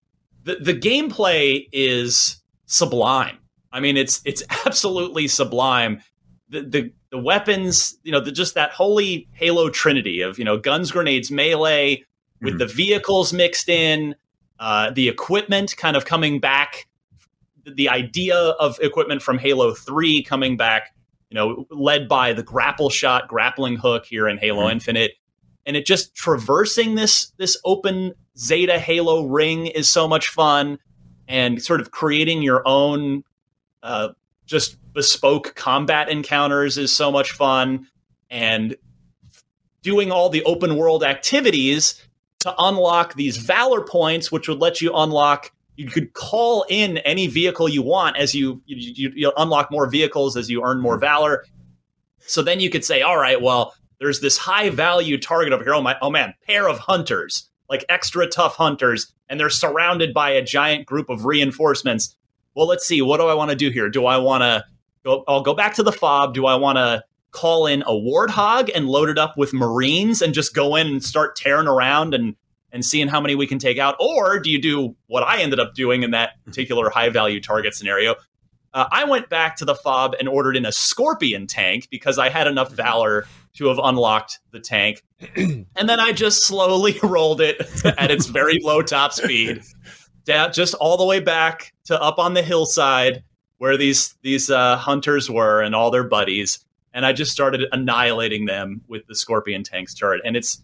[0.45, 3.39] the, the gameplay is sublime.
[3.73, 6.03] I mean, it's it's absolutely sublime.
[6.49, 10.57] The, the the weapons, you know, the, just that holy Halo trinity of you know
[10.59, 12.05] guns, grenades, melee,
[12.41, 14.15] with the vehicles mixed in,
[14.59, 16.87] uh, the equipment kind of coming back,
[17.65, 20.95] the idea of equipment from Halo 3 coming back,
[21.31, 24.73] you know, led by the grapple shot, grappling hook here in Halo Mhm.
[24.73, 25.13] Infinite.
[25.67, 30.79] And it just traversing this this open Zeta Halo ring is so much fun,
[31.27, 33.25] and sort of creating your own
[33.83, 34.11] uh,
[34.47, 37.87] just bespoke combat encounters is so much fun,
[38.31, 38.77] and
[39.83, 42.03] doing all the open world activities
[42.41, 45.53] to unlock these valor points, which would let you unlock.
[45.77, 49.89] You could call in any vehicle you want as you you, you, you unlock more
[49.89, 51.45] vehicles as you earn more valor.
[52.21, 55.75] So then you could say, all right, well, there's this high value target over here.
[55.75, 60.31] Oh my, oh man, pair of hunters, like extra tough hunters, and they're surrounded by
[60.31, 62.17] a giant group of reinforcements.
[62.55, 63.03] Well, let's see.
[63.03, 63.89] What do I want to do here?
[63.89, 64.65] Do I want to
[65.05, 65.25] go?
[65.29, 66.35] I'll go back to the fob.
[66.35, 70.33] Do I want to call in a warthog and load it up with marines and
[70.33, 72.35] just go in and start tearing around and
[72.71, 75.61] and seeing how many we can take out or do you do what i ended
[75.61, 78.15] up doing in that particular high value target scenario
[78.73, 82.29] uh, i went back to the fob and ordered in a scorpion tank because i
[82.29, 85.03] had enough valor to have unlocked the tank
[85.37, 87.61] and then i just slowly rolled it
[87.99, 89.63] at its very low top speed
[90.25, 93.23] down just all the way back to up on the hillside
[93.59, 96.65] where these these uh, hunters were and all their buddies
[96.99, 100.63] and I just started annihilating them with the Scorpion Tank's turret, and it's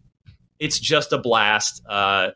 [0.59, 1.81] it's just a blast.
[1.88, 2.31] Uh,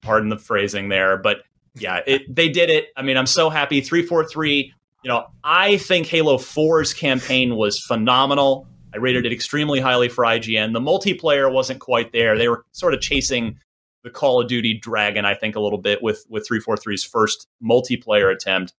[0.00, 1.38] pardon the phrasing there, but
[1.74, 2.88] yeah, it they did it.
[2.96, 3.80] I mean, I'm so happy.
[3.80, 4.74] Three four three.
[5.04, 8.68] You know, I think Halo 4's campaign was phenomenal.
[8.94, 10.72] I rated it extremely highly for IGN.
[10.72, 12.36] The multiplayer wasn't quite there.
[12.36, 13.58] They were sort of chasing
[14.04, 18.32] the Call of Duty dragon, I think, a little bit with with 343's first multiplayer
[18.32, 18.74] attempt.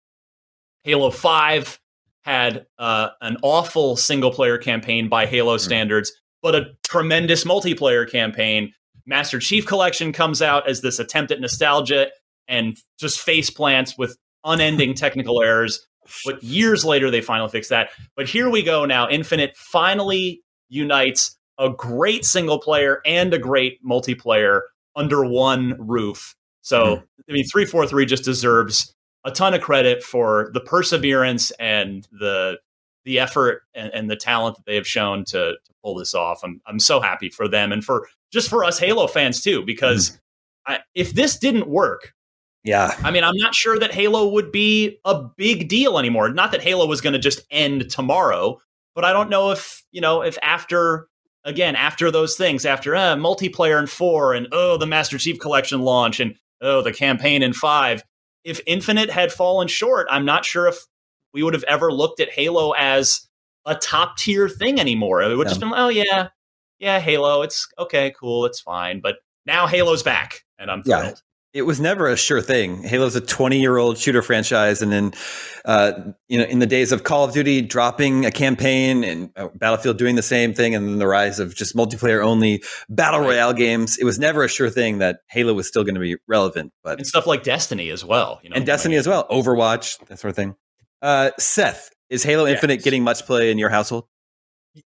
[0.84, 1.80] Halo 5
[2.22, 8.72] had uh, an awful single player campaign by Halo standards, but a tremendous multiplayer campaign.
[9.06, 12.08] Master Chief Collection comes out as this attempt at nostalgia
[12.46, 15.86] and just face plants with unending technical errors.
[16.24, 17.90] But years later, they finally fix that.
[18.16, 19.08] But here we go now.
[19.08, 24.62] Infinite finally unites a great single player and a great multiplayer
[24.96, 26.34] under one roof.
[26.62, 27.02] So, hmm.
[27.28, 28.94] I mean, 343 just deserves
[29.24, 32.58] a ton of credit for the perseverance and the
[33.04, 36.40] the effort and, and the talent that they have shown to, to pull this off.
[36.44, 40.10] I'm I'm so happy for them and for just for us Halo fans too, because
[40.10, 40.16] hmm.
[40.74, 42.14] I, if this didn't work,
[42.64, 42.94] Yeah.
[43.02, 46.28] I mean, I'm not sure that Halo would be a big deal anymore.
[46.28, 48.60] Not that Halo was going to just end tomorrow,
[48.94, 51.08] but I don't know if, you know, if after,
[51.44, 55.80] again, after those things, after uh, multiplayer in four and oh, the Master Chief Collection
[55.82, 58.04] launch and oh, the campaign in five,
[58.44, 60.76] if Infinite had fallen short, I'm not sure if
[61.34, 63.26] we would have ever looked at Halo as
[63.66, 65.22] a top tier thing anymore.
[65.22, 65.68] It would just Yeah.
[65.68, 66.28] been, oh, yeah,
[66.78, 69.00] yeah, Halo, it's okay, cool, it's fine.
[69.00, 71.00] But now Halo's back, and I'm Yeah.
[71.00, 71.22] thrilled.
[71.54, 72.82] It was never a sure thing.
[72.82, 74.80] Halo's a 20 year old shooter franchise.
[74.80, 75.12] And then,
[75.66, 75.92] uh,
[76.28, 79.98] you know, in the days of Call of Duty dropping a campaign and uh, Battlefield
[79.98, 83.98] doing the same thing, and then the rise of just multiplayer only battle royale games,
[83.98, 86.72] it was never a sure thing that Halo was still going to be relevant.
[86.82, 88.40] But and stuff like Destiny as well.
[88.42, 90.54] You know, and Destiny as well, Overwatch, that sort of thing.
[91.02, 92.84] Uh, Seth, is Halo Infinite Yes.
[92.84, 94.06] getting much play in your household?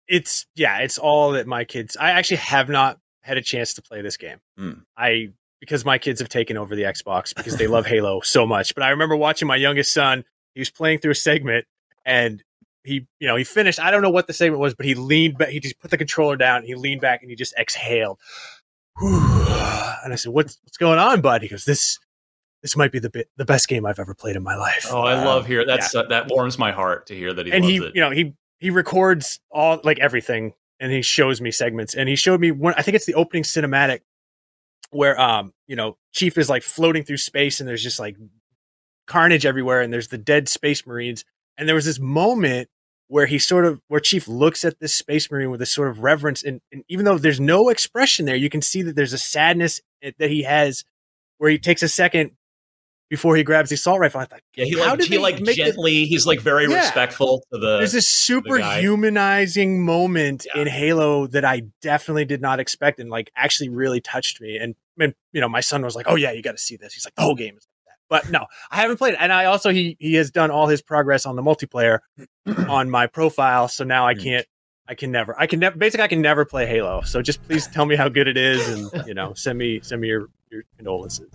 [0.09, 1.97] it's yeah, it's all that my kids.
[1.97, 4.39] I actually have not had a chance to play this game.
[4.59, 4.83] Mm.
[4.97, 5.29] I
[5.61, 8.75] because my kids have taken over the Xbox because they love Halo so much.
[8.75, 10.25] But I remember watching my youngest son.
[10.55, 11.66] He was playing through a segment
[12.05, 12.42] and
[12.85, 13.81] he, you know, he finished.
[13.81, 15.49] I don't know what the segment was, but he leaned back.
[15.49, 16.62] He just put the controller down.
[16.62, 18.19] He leaned back and he just exhaled.
[20.05, 21.99] And I said, "What's what's going on, bud?" He goes, "This."
[22.62, 24.87] This might be the bit, the best game I've ever played in my life.
[24.90, 27.64] Oh, I love hear that's uh, that warms my heart to hear that he and
[27.64, 27.95] loves he it.
[27.95, 32.16] you know he he records all like everything and he shows me segments and he
[32.16, 34.01] showed me one i think it's the opening cinematic
[34.97, 38.17] where um you know chief is like floating through space and there's just like
[39.07, 41.25] carnage everywhere and there's the dead space marines
[41.57, 42.69] and there was this moment
[43.09, 46.01] where he sort of where chief looks at this space marine with this sort of
[46.01, 49.19] reverence and, and even though there's no expression there you can see that there's a
[49.19, 49.81] sadness
[50.19, 50.85] that he has
[51.39, 52.33] where he takes a second
[53.09, 56.07] before he grabs the assault rifle i thought yeah, he like he like this- gently.
[56.07, 56.79] He's like very Yeah.
[56.79, 57.79] respectful to the.
[57.79, 60.63] there's this super humanizing moment Yeah.
[60.63, 64.57] in Halo that I definitely did not expect and like actually really touched me.
[64.57, 66.93] And, and you know, my son was like, "Oh yeah, you got to see this."
[66.95, 69.19] He's like, "The whole game is like that." But no, I haven't played it.
[69.21, 72.01] And I also he he has done all his progress on the multiplayer
[72.69, 74.21] on my profile, so now I Hmm.
[74.21, 74.47] can't.
[74.89, 75.35] I can never.
[75.39, 75.77] I can never.
[75.77, 77.01] Basically, I can never play Halo.
[77.03, 80.01] So just please tell me how good it is, and you know, send me send
[80.01, 81.29] me your your condolences.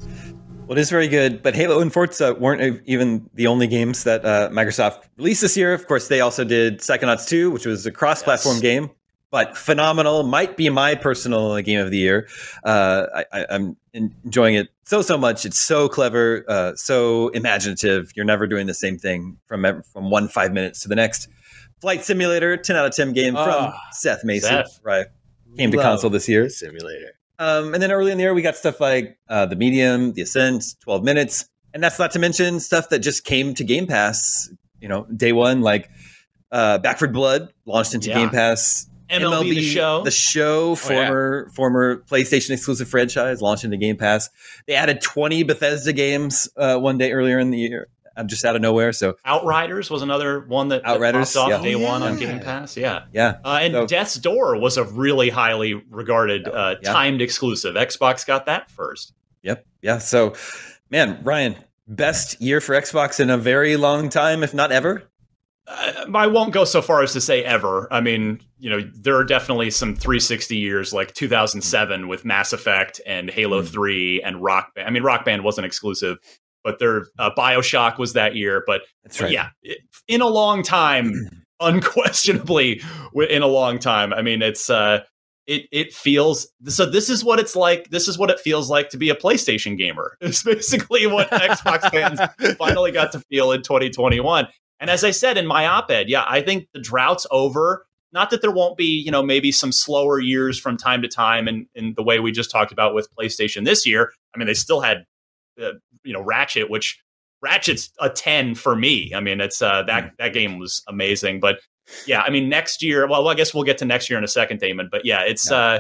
[0.67, 4.24] Well, it is very good, but Halo and Forza weren't even the only games that
[4.24, 5.74] uh, Microsoft released this year.
[5.74, 8.62] Of course, they also did Psychonauts 2, which was a cross-platform Yes.
[8.62, 8.89] game,
[9.32, 10.24] but phenomenal.
[10.24, 12.28] Might be my personal game of the year.
[12.63, 15.46] Uh, I, I, I'm enjoying it so so much.
[15.46, 18.12] It's so clever, uh, so imaginative.
[18.15, 21.28] You're never doing the same thing from from one five minutes to the next.
[21.80, 24.46] Flight Simulator, 10 out of 10 game from Ah, Seth Macy.
[24.46, 24.80] Seth.
[24.84, 25.08] Right,
[25.58, 26.48] came to console this year.
[26.48, 27.13] Simulator.
[27.39, 30.22] Um, and then early in the year, we got stuff like uh, the Medium, the
[30.22, 34.48] Ascent, 12 minutes, and that's not to mention stuff that just came to Game Pass.
[34.80, 35.89] You know, day one, like
[36.52, 38.20] uh, Back 4 Blood launched into Yeah.
[38.20, 38.86] Game Pass.
[39.12, 40.04] MLB The Show.
[40.04, 40.76] the show, yeah.
[40.76, 44.30] former former PlayStation exclusive franchise, launched into Game Pass.
[44.67, 48.56] They added 20 Bethesda games uh, one day earlier in the year, I'm just out
[48.56, 48.91] of nowhere.
[48.93, 51.69] So Outriders was another one that, that Outriders, popped off yeah.
[51.69, 52.17] day Oh, one on.
[52.17, 52.76] Game Pass.
[52.78, 56.91] Yeah, yeah, uh, and So- Death's Door was a really highly regarded uh, Yeah.
[56.93, 57.76] timed exclusive.
[57.76, 59.13] Xbox got that first.
[59.43, 59.65] Yep.
[59.82, 59.97] Yeah.
[59.97, 60.34] So,
[60.89, 61.56] man, Ryan,
[61.88, 65.04] best year for Xbox in a very long time, if not ever.
[65.67, 67.88] I won't go so far as to say ever.
[67.93, 73.00] I mean, you know, there are definitely some 360 years like 2007 with Mass Effect
[73.06, 73.67] and Halo Mm.
[73.67, 74.88] 3 and Rock Band.
[74.88, 76.17] I mean, Rock Band wasn't exclusive,
[76.63, 78.63] but their uh, BioShock was that year.
[78.65, 81.13] But, That's but yeah, it- in a long time,
[81.62, 82.82] unquestionably
[83.30, 84.13] in a long time.
[84.13, 85.02] I mean, it's uh
[85.47, 88.89] it it feels so this is what it's like this is what it feels like
[88.89, 90.17] to be a PlayStation gamer.
[90.21, 94.48] It's basically what Xbox fans finally got to feel in 2021.
[94.82, 97.86] And as I said in my op-ed, yeah, I think the drought's over.
[98.12, 101.48] Not that there won't be, you know, maybe some slower years from time to time,
[101.48, 104.12] and in the way we just talked about with PlayStation this year.
[104.36, 105.06] I mean, they still had,
[105.62, 105.73] uh,
[106.04, 107.00] you know, Ratchet, which
[107.42, 109.13] Ratchet's a ten for me.
[109.15, 111.60] I mean, it's uh, that that game was amazing, but
[112.06, 113.08] yeah, I mean, next year.
[113.08, 114.90] Well, I guess we'll get to next year in a second, Daemon.
[114.92, 115.79] But yeah, it's uh,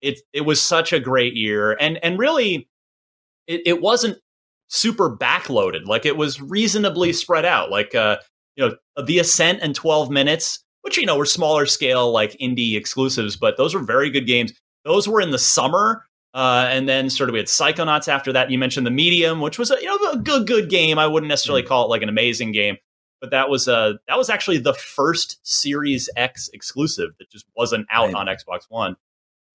[0.00, 2.68] it it was such a great year, and and really,
[3.46, 4.18] it, it wasn't
[4.68, 5.86] super backloaded.
[5.86, 7.70] Like it was reasonably spread out.
[7.70, 8.18] Like uh,
[8.58, 12.76] you know, The Ascent and 12 Minutes, which you know were smaller scale like indie
[12.76, 14.52] exclusives, but those were very good games.
[14.84, 16.04] Those were in the summer.
[16.34, 18.50] Uh, and then sort of we had Psychonauts after that.
[18.50, 20.98] You mentioned the Medium, which was a you know a good good game.
[20.98, 22.76] I wouldn't necessarily call it like an amazing game,
[23.20, 27.86] but that was uh that was actually the first Series X exclusive that just wasn't
[27.90, 28.14] out Right.
[28.14, 28.96] on Xbox One.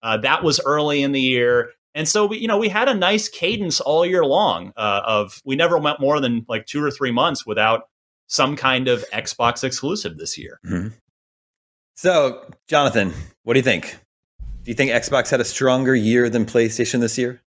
[0.01, 2.95] Uh, that was early in the year, and so we you know we had a
[2.95, 6.89] nice cadence all year long uh, of we never went more than like two or
[6.91, 7.83] three months without
[8.33, 10.59] some kind of Xbox exclusive this year.
[11.95, 13.13] So, Jonathan,
[13.43, 13.95] what do you think?
[14.63, 17.41] Do you think Xbox had a stronger year than PlayStation this year?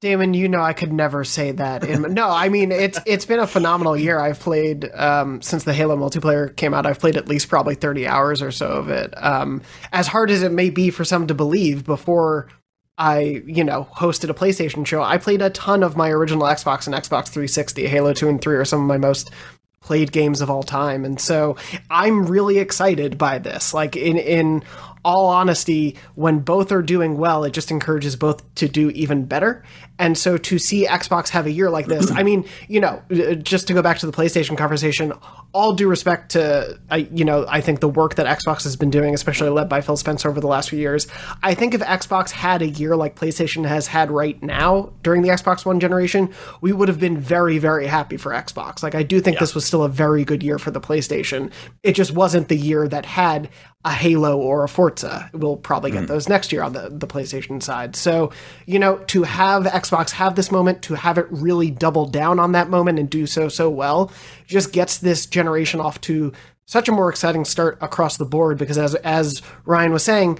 [0.00, 1.82] Daemon, you know I could never say that.
[1.82, 4.20] In, no, I mean it's it's been a phenomenal year.
[4.20, 6.86] I've played um, since the Halo multiplayer came out.
[6.86, 9.12] I've played at least probably thirty hours or so of it.
[9.16, 9.62] Um,
[9.92, 12.48] as hard as it may be for some to believe, before
[12.96, 16.86] I you know hosted a PlayStation show, I played a ton of my original Xbox
[16.86, 17.88] and Xbox 360.
[17.88, 19.32] Halo two and three are some of my most
[19.80, 21.56] played games of all time, and so
[21.90, 23.72] I'm really excited by this.
[23.72, 24.62] Like in in
[25.04, 29.64] all honesty, when both are doing well, it just encourages both to do even better.
[29.98, 33.34] And so to see Xbox have a year like this, I mean, you know, uh,
[33.34, 35.12] just to go back to the PlayStation conversation,
[35.52, 38.90] all due respect to, I, you know, I think the work that Xbox has been
[38.90, 41.08] doing, especially led by Phil Spencer over the last few years,
[41.42, 45.30] I think if Xbox had a year like PlayStation has had right now during the
[45.30, 48.82] Xbox One generation, we would have been very, very happy for Xbox.
[48.82, 51.50] Like, I do think this was still a very good year for the PlayStation.
[51.82, 53.48] It just wasn't the year that had
[53.84, 55.30] a Halo or a Forza.
[55.32, 57.94] We'll probably get those next year on the, the PlayStation side.
[57.94, 58.32] So,
[58.66, 62.52] you know, to have Xbox have this moment, to have it really double down on
[62.52, 64.12] that moment and do so so well,
[64.46, 66.32] just gets this generation off to
[66.66, 70.38] such a more exciting start across the board because as as Ryan was saying,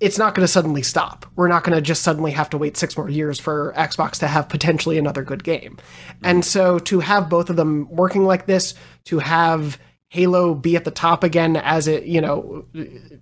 [0.00, 1.24] it's not going to suddenly stop.
[1.36, 4.26] We're not going to just suddenly have to wait six more years for Xbox to
[4.26, 5.78] have potentially another good game.
[6.22, 8.74] And so to have both of them working like this,
[9.04, 9.78] to have
[10.10, 12.64] Halo be at the top again as it, you know,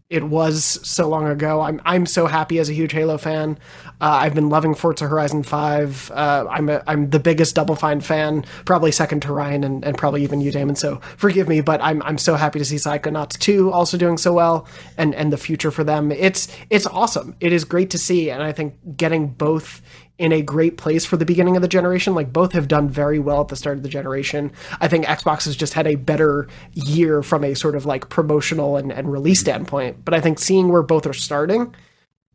[0.09, 1.61] it was so long ago.
[1.61, 3.59] I'm I'm so happy as a huge Halo fan.
[4.01, 6.13] Uh, I've been loving Forza Horizon Five.
[6.15, 9.99] Uh, I'm a, I'm the biggest Double Fine fan, probably second to Ryan and, and
[9.99, 10.77] probably even you, Daemon.
[10.77, 14.33] So forgive me, but I'm I'm so happy to see Psychonauts Two also doing so
[14.33, 16.13] well and and the future for them.
[16.13, 17.35] It's it's awesome.
[17.41, 19.83] It is great to see, and I think getting both
[20.19, 22.15] in a great place for the beginning of the generation.
[22.15, 24.53] Like both have done very well at the start of the generation.
[24.81, 28.77] I think Xbox has just had a better year from a sort of like promotional
[28.77, 30.05] and, and release standpoint.
[30.05, 31.75] But I think seeing where both are starting,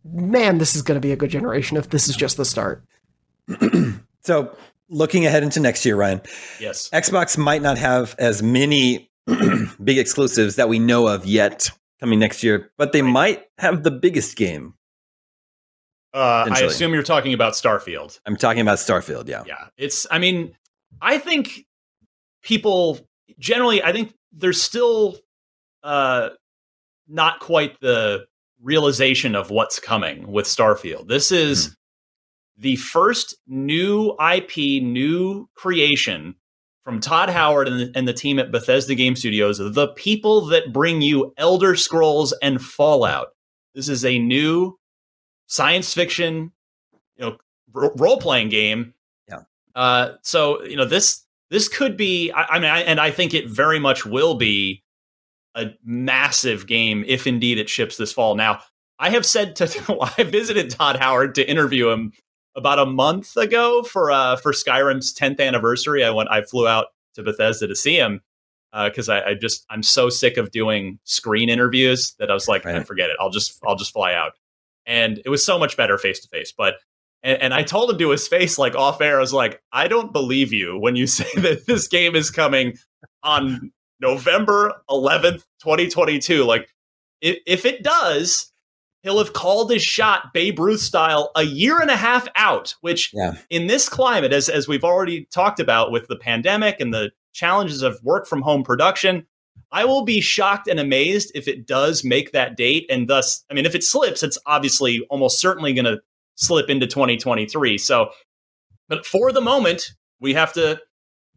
[0.03, 2.83] man, this is going to be a good generation if this is just the start.
[4.23, 4.55] So,
[4.87, 6.21] looking ahead into next year, Ryan,
[6.59, 6.89] Yes.
[6.91, 9.09] Xbox might not have as many
[9.83, 13.89] big exclusives that we know of yet coming next year, but they might have the
[13.91, 14.75] biggest game.
[16.13, 18.19] Uh, I assume you're talking about Starfield.
[18.25, 19.43] I'm talking about Starfield, yeah.
[19.47, 20.05] Yeah, it's.
[20.11, 20.53] I mean,
[21.01, 21.65] I think
[22.43, 22.99] people
[23.39, 23.81] generally.
[23.81, 25.17] I think there's still
[25.83, 26.29] uh,
[27.07, 28.25] not quite the
[28.61, 31.07] realization of what's coming with Starfield.
[31.07, 31.75] This is
[32.57, 36.35] the first new IP, new creation
[36.83, 40.73] from Todd Howard and the, and the team at Bethesda Game Studios, the people that
[40.73, 43.29] bring you Elder Scrolls and Fallout.
[43.73, 44.77] This is a new
[45.51, 46.53] science fiction,
[47.17, 47.37] you know,
[47.73, 48.93] role playing game.
[49.27, 49.41] Yeah.
[49.75, 52.31] Uh, so you know this this could be.
[52.31, 54.83] I, I mean, I, and I think it very much will be
[55.53, 58.35] a massive game if indeed it ships this fall.
[58.35, 58.61] Now,
[58.97, 62.13] I have said to I visited Todd Howard to interview him
[62.55, 66.03] about a month ago for uh for Skyrim's 10th anniversary.
[66.05, 68.21] I went I flew out to Bethesda to see him
[68.73, 72.63] because I, I just I'm so sick of doing screen interviews that I was like,
[72.63, 72.87] Right.
[72.87, 73.17] forget it.
[73.19, 74.31] I'll just I'll just fly out.
[74.85, 76.53] And it was so much better face to face.
[76.55, 76.75] But
[77.23, 79.87] and, and I told him to his face, like off air, I was like, I
[79.87, 82.77] don't believe you when you say that this game is coming
[83.23, 86.43] on November 11th, 2022.
[86.43, 86.67] Like,
[87.21, 88.51] if, if it does,
[89.03, 93.11] he'll have called his shot Babe Ruth style a year and a half out, which
[93.13, 93.33] Yeah.
[93.49, 97.81] in this climate, as, as we've already talked about with the pandemic and the challenges
[97.81, 99.25] of work from home production,
[99.71, 102.85] I will be shocked and amazed if it does make that date.
[102.89, 106.01] And thus, I mean, if it slips, it's obviously almost certainly going to
[106.35, 107.77] slip into 2023.
[107.77, 108.09] So,
[108.89, 110.79] but for the moment, we have to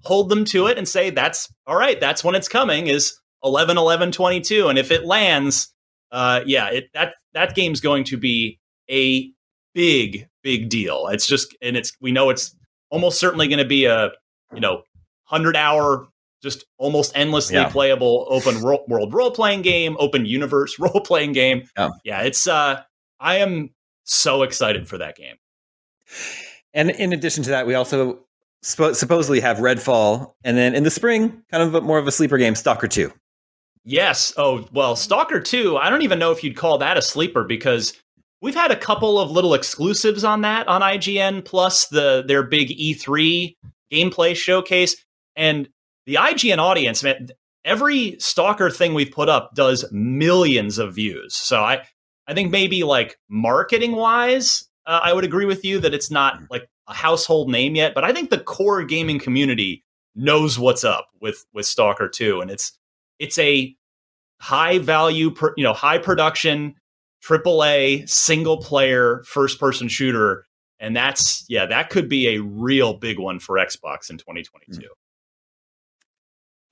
[0.03, 2.01] hold them to it and say that's all right.
[2.01, 4.69] That's when it's coming is 11 11 22.
[4.69, 5.73] And if it lands,
[6.11, 8.59] uh, yeah, it, that that game's going to be
[8.91, 9.31] a
[9.75, 11.09] big, big deal.
[11.09, 12.55] It's just, and it's we know it's
[12.91, 14.13] almost certainly going to be a
[14.53, 14.83] you know
[15.25, 16.09] hundred hour,
[16.45, 17.69] just almost endlessly Yeah.
[17.71, 21.69] playable open ro- world role playing game, open universe role playing game.
[21.77, 21.89] Yeah.
[22.05, 22.47] yeah, it's.
[22.47, 22.83] uh
[23.19, 23.71] I am
[24.05, 25.37] so excited for that game.
[26.73, 28.21] And in addition to that, we also
[28.63, 32.13] sp- supposedly have Redfall, and then in the spring, kind of a, more of a
[32.13, 33.13] sleeper game, Stalker Two.
[33.87, 34.33] Yes.
[34.39, 37.93] Oh, well, Stalker 2, I don't even know if you'd call that a sleeper because
[38.41, 42.69] we've had a couple of little exclusives on that on IGN plus the their big
[42.71, 43.55] E3
[43.93, 44.97] gameplay showcase
[45.37, 45.69] and
[46.07, 47.29] the IGN audience, man,
[47.65, 51.35] every Stalker thing we've put up does millions of views.
[51.35, 51.85] So I
[52.27, 56.41] I think maybe like marketing wise, uh, I would agree with you that it's not
[56.51, 59.83] like a household name yet, but I think the core gaming community
[60.15, 62.73] knows what's up with with Stalker 2 and it's
[63.19, 63.75] it's a
[64.41, 66.75] high value, per, you know, high production,
[67.25, 70.47] AAA single player first person shooter,
[70.79, 74.81] and that's yeah, that could be a real big one for Xbox in 2022.
[74.81, 74.85] Mm.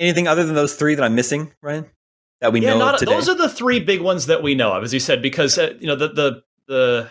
[0.02, 1.86] Anything other than those three that I'm missing, Ryan?
[2.40, 3.12] That we yeah, know not, today?
[3.12, 5.74] Those are the three big ones that we know of, as you said, because uh,
[5.78, 7.10] you know the the the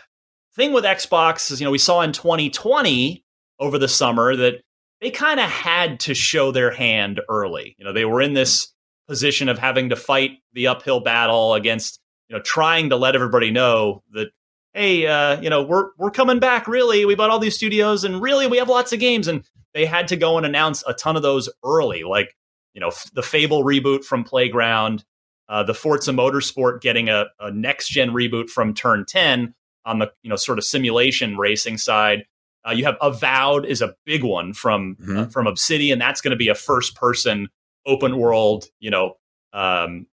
[0.58, 3.24] thing with Xbox is you know we saw in 2020
[3.60, 4.56] over the summer that
[5.00, 7.78] they kind of had to show their hand early.
[7.80, 8.74] You know, they were in this
[9.08, 13.52] position of having to fight the uphill battle against you know trying to let everybody
[13.52, 14.28] know that
[14.74, 18.22] hey uh, you know we're we're coming back really we bought all these studios and
[18.22, 21.16] really we have lots of games and they had to go and announce a ton
[21.16, 22.36] of those early like
[22.74, 25.04] you know f- the fable reboot from playground
[25.50, 29.54] uh, the forza motorsport getting a, a next gen reboot from turn 10
[29.86, 32.26] on the you know sort of simulation racing side
[32.68, 35.18] uh, you have avowed is a big one from Mm-hmm.
[35.18, 37.48] uh, from obsidian that's going to be a first person
[37.86, 39.16] open world, you know,
[39.54, 40.06] um,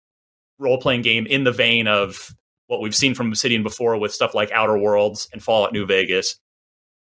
[0.57, 2.33] role playing game in the vein of
[2.67, 6.39] what we've seen from Obsidian before with stuff like Outer Worlds and Fallout New Vegas.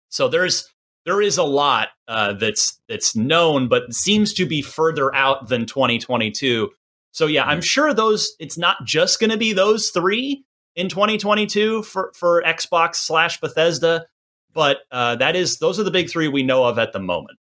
[0.07, 0.73] So there's
[1.05, 5.65] there is a lot uh, that's that's known, but seems to be further out than
[5.65, 6.71] 2022.
[7.11, 8.33] So yeah, I'm sure those.
[8.39, 10.43] It's not just going to be those three
[10.75, 14.07] in 2022 for for Xbox slash Bethesda,
[14.53, 17.37] but uh, that is those are the big three we know of at the moment.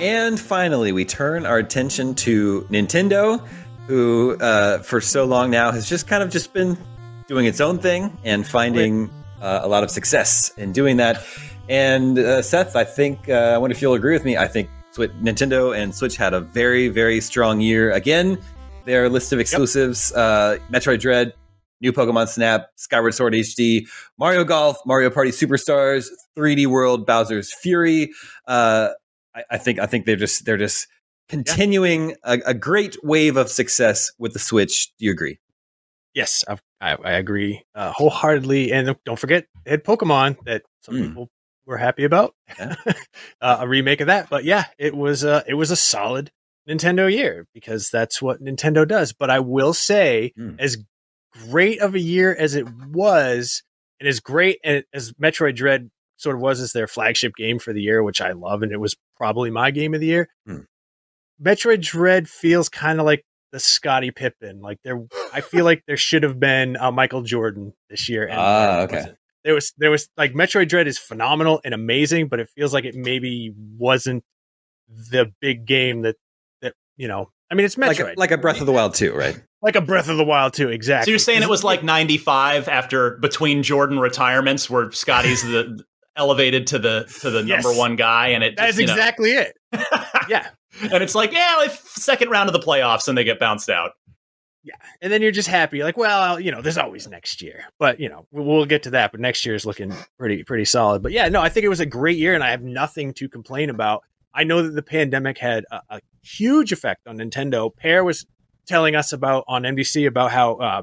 [0.00, 3.44] And finally, we turn our attention to Nintendo,
[3.86, 6.78] who uh, for so long now has just kind of just been
[7.28, 9.10] doing its own thing and finding
[9.40, 11.24] uh, a lot of success in doing that.
[11.68, 14.36] And uh, Seth, I think uh, I wonder if you'll agree with me.
[14.36, 17.92] I think Switch, Nintendo and Switch had a very, very strong year.
[17.92, 18.38] Again,
[18.86, 21.34] their list of exclusives: uh, Metroid Dread,
[21.82, 23.86] New Pokemon Snap, Skyward Sword HD,
[24.18, 28.10] Mario Golf, Mario Party Superstars, 3D World, Bowser's Fury.
[28.46, 28.88] Uh,
[29.34, 30.88] I, I think I think they're just they're just
[31.28, 34.90] continuing a, a great wave of success with the Switch.
[34.96, 35.38] Do you agree?
[36.14, 38.72] Yes, I, I, I agree uh, wholeheartedly.
[38.72, 41.08] And don't forget, they had Pokemon that some Mm.
[41.08, 41.28] people
[41.66, 42.34] were happy about.
[42.58, 42.74] Yeah.
[43.40, 46.30] uh, a remake of that, but yeah, it was uh, it was a solid
[46.68, 49.12] Nintendo year because that's what Nintendo does.
[49.12, 50.56] But I will say, Mm.
[50.58, 50.78] as
[51.50, 53.62] great of a year as it was,
[54.00, 57.82] and as great as Metroid Dread sort of was as their flagship game for the
[57.82, 60.28] year, which I love, and it was probably my game of the year.
[60.48, 60.64] Mm.
[61.40, 64.60] Metroid Dread feels kind of like the Scottie Pippen.
[64.60, 68.24] Like there, I feel like there should have been uh, Michael Jordan this year.
[68.26, 68.96] And Ah, there okay.
[68.96, 69.18] wasn't.
[69.44, 72.84] There was there was like Metroid Dread is phenomenal and amazing, but it feels like
[72.84, 74.24] it maybe wasn't
[75.10, 76.16] the big game that
[76.62, 77.30] that you know.
[77.50, 79.40] I mean, it's Metroid, Like a, like a Breath of the Wild too, right?
[79.62, 80.68] like a Breath of the Wild too.
[80.68, 81.06] Exactly.
[81.06, 85.82] So you're saying it was like 95 after between Jordan retirements where Scotty's the
[86.16, 87.64] elevated to the to the Yes.
[87.64, 89.56] number one guy and it That's just, you know- exactly it.
[90.28, 90.48] Yeah.
[90.80, 93.92] and it's like yeah like second round of the playoffs and they get bounced out.
[94.64, 94.74] Yeah.
[95.00, 95.82] and then you're just happy.
[95.82, 97.64] Like well you know there's always next year.
[97.78, 99.10] But you know we'll, we'll get to that.
[99.12, 101.02] But next year is looking pretty pretty solid.
[101.02, 103.28] But yeah no i think it was a great year and i have nothing to
[103.28, 104.02] complain about.
[104.34, 107.74] I know that the pandemic had a, a huge effect on nintendo.
[107.74, 108.26] Peer was
[108.66, 110.82] telling us about on NVC about how uh,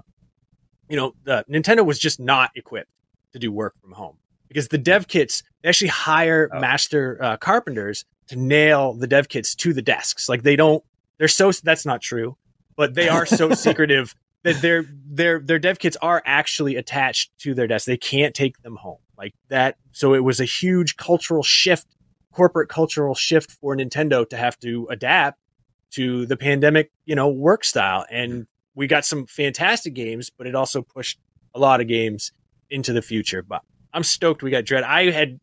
[0.90, 2.90] you know the nintendo was just not equipped
[3.34, 4.18] to do work from home
[4.48, 6.60] because the dev kits they actually hire Oh.
[6.60, 10.84] master uh, carpenters to nail the dev kits to the desks like they don't
[11.18, 12.38] they're so that's not true
[12.76, 14.16] but they are so secretive
[14.46, 17.88] that their their their dev kits are actually attached to their desk.
[17.88, 19.76] They can't take them home like that.
[19.92, 21.88] So it was a huge cultural shift,
[22.32, 25.40] corporate cultural shift for Nintendo to have to adapt
[25.92, 28.06] to the pandemic, you know, work style.
[28.12, 28.46] And
[28.76, 31.20] we got some fantastic games, but it also pushed
[31.56, 32.32] a lot of games
[32.70, 33.42] into the future.
[33.42, 33.64] But
[33.94, 34.84] I'm stoked we got Dread.
[34.84, 35.40] I had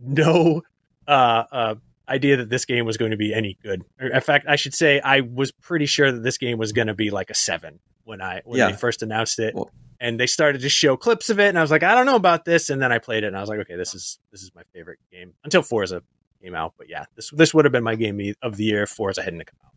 [0.00, 0.62] no
[1.06, 1.74] uh, uh,
[2.10, 3.82] idea that this game was going to be any good.
[4.00, 6.94] In fact, I should say I was pretty sure that this game was going to
[6.94, 8.70] be like a seven when I when Yeah.
[8.70, 9.54] they first announced it.
[9.54, 9.70] Well-
[10.02, 12.16] and they started to show clips of it, and I was like, I don't know
[12.16, 12.70] about this.
[12.70, 14.62] And then I played it, and I was like, okay, this is this is my
[14.72, 16.02] favorite game until Forza
[16.42, 16.72] came out.
[16.78, 19.44] But yeah, this this would have been my game of the year if Forza hadn't
[19.46, 19.72] come out.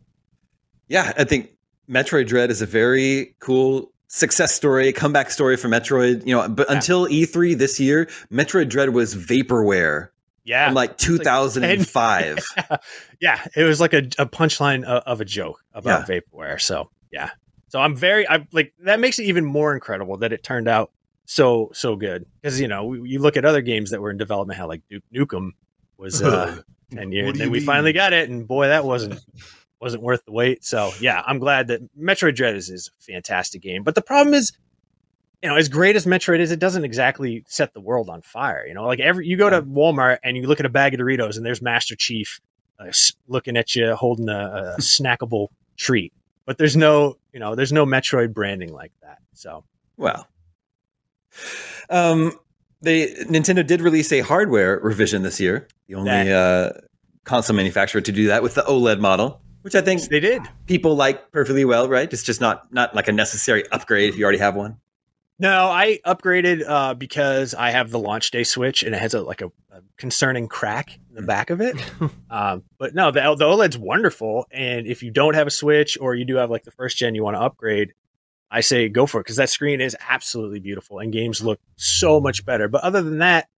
[0.88, 1.50] Yeah, I think
[1.90, 6.26] Metroid Dread is a very cool success story, comeback story for Metroid.
[6.26, 6.76] You know, but Yeah.
[6.76, 10.08] until E3 this year, Metroid Dread was vaporware
[10.44, 10.66] Yeah.
[10.66, 12.44] from like 2005.
[13.20, 16.60] yeah, it was like a, a punchline of, of a joke about vaporware.
[16.60, 17.30] So yeah,
[17.68, 20.90] so I'm very I like that makes it even more incredible that it turned out
[21.26, 24.18] so so good because you know we- you look at other games that were in
[24.18, 25.50] development how like Duke Nukem
[25.96, 26.60] was uh,
[26.92, 27.66] ten years and then we mean?
[27.66, 29.18] finally got it and boy that wasn't
[29.80, 30.64] wasn't worth the wait.
[30.64, 33.82] So yeah, I'm glad that Metroid Dread is, is a fantastic game.
[33.82, 34.52] But the problem is.
[35.44, 38.66] You know, as great as Metroid is, it doesn't exactly set the world on fire.
[38.66, 41.00] You know, like every you go to Walmart and you look at a bag of
[41.00, 42.40] Doritos and there's Master Chief
[42.78, 42.90] uh,
[43.28, 46.14] looking at you holding a, a snackable treat.
[46.46, 49.18] But there's no, you know, there's no Metroid branding like that.
[49.34, 49.64] So
[49.98, 50.26] Well,
[51.90, 52.32] um,
[52.80, 55.68] they Nintendo did release a hardware revision this year.
[55.88, 56.70] The only uh,
[57.24, 60.40] console manufacturer to do that with the OLED model, which I think they did.
[60.66, 61.86] people like perfectly well.
[61.86, 62.10] Right?
[62.10, 64.78] It's just not not like a necessary upgrade if you already have one.
[65.38, 69.22] No, I upgraded uh, because I have the launch day Switch and it has a
[69.22, 71.76] like a, a concerning crack in the back of it.
[72.30, 76.14] um, but no, the, the OLED's wonderful, and if you don't have a Switch or
[76.14, 77.92] you do have like the first gen, you want to upgrade.
[78.50, 82.20] I say go for it because that screen is absolutely beautiful and games look so
[82.20, 82.68] much better.
[82.68, 83.48] But other than that,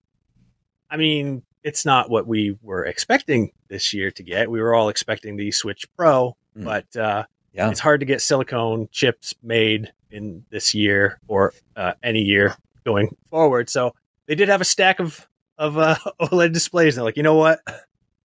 [0.90, 4.50] I mean, it's not what we were expecting this year to get.
[4.50, 6.64] We were all expecting the Switch Pro, Mm.
[6.64, 7.24] but uh,
[7.56, 7.70] Yeah.
[7.70, 12.54] it's hard to get silicone chips made in this year or uh, any year
[12.84, 13.68] going forward.
[13.70, 13.94] So
[14.26, 15.26] they did have a stack of
[15.58, 16.94] of uh, OLED displays.
[16.94, 17.60] And they're like, you know what?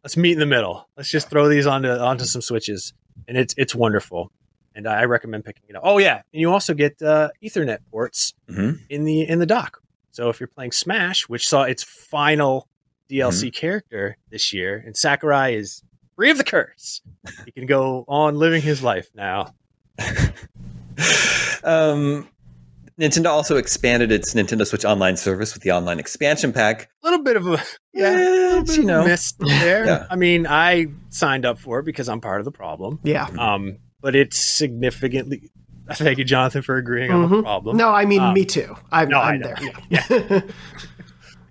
[0.03, 0.89] Let's meet in the middle.
[0.97, 2.93] Let's just throw these onto onto some switches,
[3.27, 4.31] and it's it's wonderful.
[4.75, 5.83] And I recommend picking it up.
[5.85, 8.79] Oh yeah, and you also get uh, Ethernet ports Mhm.
[8.89, 9.81] in the in the dock.
[10.11, 12.67] So if you're playing Smash, which saw its final
[13.09, 15.83] DLC character this year, and Sakurai is
[16.21, 17.01] free of the curse,
[17.45, 19.55] he can go on living his life now.
[21.63, 22.27] Um,
[22.99, 26.89] Nintendo also expanded its Nintendo Switch Online service with the online expansion pack.
[27.03, 27.63] A little bit of a yeah,
[27.93, 29.03] Yeah, a little bit you of know.
[29.05, 29.85] miss there.
[29.85, 30.05] Yeah.
[30.11, 32.99] I mean, I signed up for it because I'm part of the problem.
[33.03, 33.27] Yeah.
[33.39, 35.49] Um, but it's significantly.
[35.93, 37.41] Thank you, Jonathan, for agreeing on the Mhm.
[37.43, 37.77] problem.
[37.77, 38.75] No, I mean Um, me too.
[38.91, 39.53] I'm, no, I I'm know.
[39.57, 39.73] there.
[39.89, 40.41] Yeah.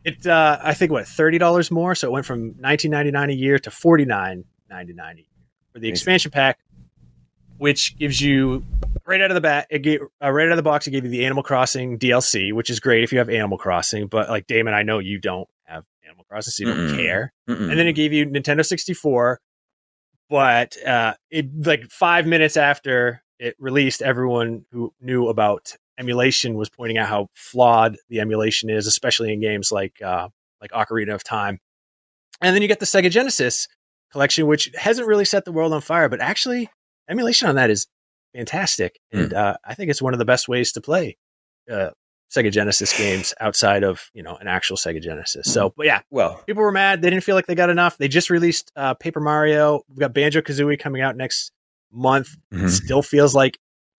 [0.03, 3.29] It uh, I think what thirty dollars more, so it went from nineteen ninety nine
[3.29, 5.27] a year to forty nine ninety nine a year
[5.73, 6.59] for the expansion pack,
[7.59, 8.65] which gives you
[9.07, 9.67] right out of the bat.
[9.71, 10.87] It gave uh, right out of the box.
[10.87, 14.07] It gave you the Animal Crossing DLC, which is great if you have Animal Crossing.
[14.07, 17.33] But like Daemon, I know you don't have Animal Crossing, so you don't care.
[17.49, 17.71] Mm-mm.
[17.71, 19.41] And then it gave you Nintendo sixty four,
[20.29, 26.69] but uh, it like five minutes after it released, everyone who knew about emulation was
[26.69, 30.29] pointing out how flawed the emulation is, especially in games like uh,
[30.61, 31.59] like Ocarina of Time.
[32.41, 33.69] And then you get the Sega Genesis
[34.13, 36.69] collection, which hasn't really set the world on fire, but actually
[37.09, 37.87] emulation on that is
[38.35, 41.17] fantastic, and uh, I think it's one of the best ways to play
[41.71, 41.91] uh,
[42.35, 45.53] Sega Genesis games outside of you know an actual Sega Genesis.
[45.53, 47.03] So, but yeah, well, people were mad.
[47.03, 47.99] They didn't feel like they got enough.
[47.99, 49.83] They just released uh, Paper Mario.
[49.89, 51.51] We've got Banjo Kazooie coming out next
[51.93, 52.37] month.
[52.53, 52.71] Mhm.
[52.71, 53.59] Still feels like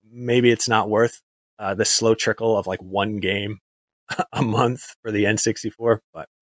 [0.09, 1.22] maybe it's not worth
[1.59, 3.59] uh, the slow trickle of like one game
[4.34, 5.99] a month for the N64.
[6.14, 6.30] But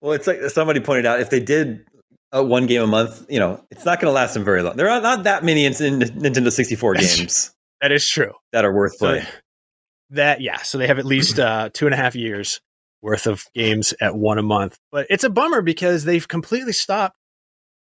[0.00, 1.86] well, it's like somebody pointed out if they did
[2.36, 4.76] uh, one game a month, you know, it's not going to last them very long.
[4.76, 8.32] There are not that many in, in Nintendo 64 That's games that is true.
[8.52, 9.26] that are worth So playing.
[10.10, 12.60] that yeah, so they have at least uh, two and a half years
[13.02, 14.76] worth of games at one a month.
[14.90, 17.16] But it's a bummer because they've completely stopped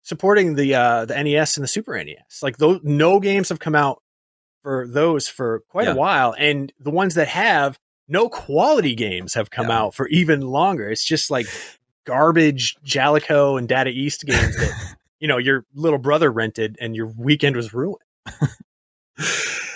[0.03, 2.41] supporting the uh, the NES and the Super NES.
[2.41, 4.01] Like those, no games have come out
[4.63, 5.93] for those for quite Yeah.
[5.93, 7.77] a while, and the ones that have,
[8.07, 9.79] no quality games have come Yeah.
[9.79, 10.89] out for even longer.
[10.89, 11.47] It's just like
[12.07, 17.11] garbage Jaleco and Data East games that you know your little brother rented, and your
[17.17, 18.01] weekend was ruined.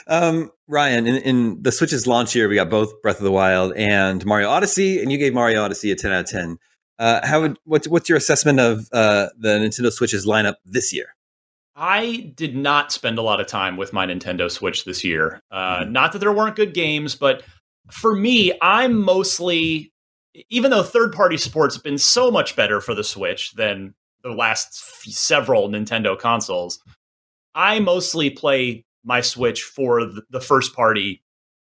[0.08, 3.72] Um, Ryan, in, in the Switch's launch year, we got both Breath of the Wild
[3.78, 6.58] and Mario Odyssey, and you gave Mario Odyssey a 10 out of 10.
[7.00, 11.16] Uh, how would what's what's your assessment of uh, the Nintendo Switch's lineup this year?
[11.76, 15.42] I did not spend a lot of time with my Nintendo Switch this year.
[15.50, 15.92] Uh, Mhm.
[15.92, 17.44] Not that there weren't good games, but
[17.90, 19.91] for me, I'm mostly,
[20.50, 24.68] even though third party support's been so much better for the Switch than the last
[25.08, 26.80] f- several Nintendo consoles,
[27.56, 31.24] I mostly play my Switch for the, first party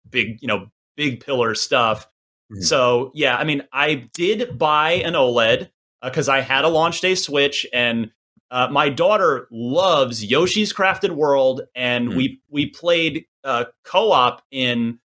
[0.10, 2.08] big, you know, big pillar stuff.
[2.52, 2.64] Mhm.
[2.64, 5.70] So, yeah, I mean, I did buy an OLED
[6.04, 8.12] because I had a launch day Switch and
[8.52, 12.16] uh, my daughter loves Yoshi's Crafted World, and Mhm.
[12.16, 15.00] we we played uh, co-op in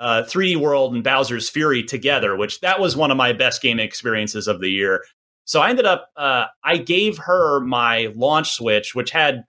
[0.00, 3.84] uh, 3D World and Bowser's Fury together, which that was one of my best gaming
[3.86, 5.04] experiences of the year.
[5.44, 9.44] So I ended up uh, I gave her my launch Switch, which had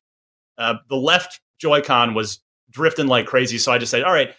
[0.57, 2.39] uh, the left Joy-Con was
[2.69, 3.57] drifting like crazy.
[3.57, 4.33] So I just said, "All right,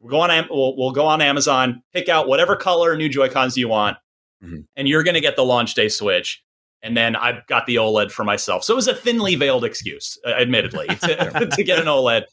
[0.00, 0.30] We'll go on.
[0.30, 3.96] Am- We'll, we'll go on Amazon, pick out whatever color new Joy Cons you want,
[4.44, 4.66] Mhm.
[4.76, 6.42] and you're going to get the launch day Switch.
[6.82, 8.64] And then I got the OLED for myself.
[8.64, 12.24] So it was a thinly veiled excuse, uh, admittedly, to, to get an OLED.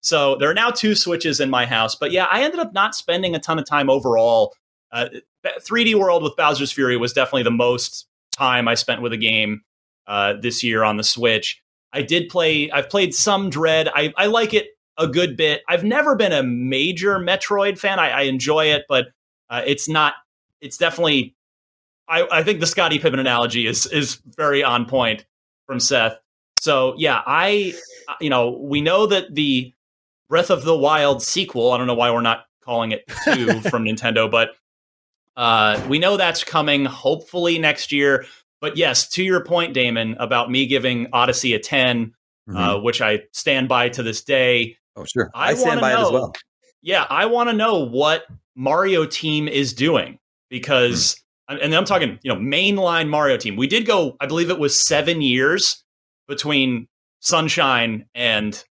[0.00, 1.94] So there are now two Switches in my house.
[1.94, 4.54] But yeah, I ended up not spending a ton of time overall.
[4.90, 5.08] Uh,
[5.44, 9.62] 3D World with Bowser's Fury was definitely the most time I spent with a game
[10.06, 11.62] uh, this year on the Switch.
[11.92, 12.70] I did play.
[12.70, 13.88] I've played some Dread.
[13.94, 15.62] I, I like it a good bit.
[15.68, 17.98] I've never been a major Metroid fan.
[17.98, 19.08] I, I enjoy it, but
[19.48, 20.14] uh, it's not.
[20.60, 21.34] It's definitely.
[22.08, 25.24] I, I think the Scottie Pippen analogy is is very on point
[25.66, 26.18] from Seth.
[26.60, 27.74] So yeah, I
[28.20, 29.72] you know we know that the
[30.28, 31.72] Breath of the Wild sequel.
[31.72, 34.50] I don't know why we're not calling it two from Nintendo, but
[35.36, 36.84] uh, we know that's coming.
[36.84, 38.26] Hopefully next year.
[38.60, 42.12] But yes, to your point, Daemon, about me giving Odyssey a 10,
[42.54, 44.76] uh, which I stand by to this day.
[44.96, 45.30] oh, sure.
[45.32, 46.32] I I, stand by it as well.
[46.82, 48.24] Yeah, I want to know what
[48.56, 50.18] Mario Team is doing
[50.50, 53.54] because, and I'm talking, you know, mainline Mario Team.
[53.54, 55.84] We did go, I believe it was seven years
[56.28, 56.86] between
[57.20, 58.62] Sunshine and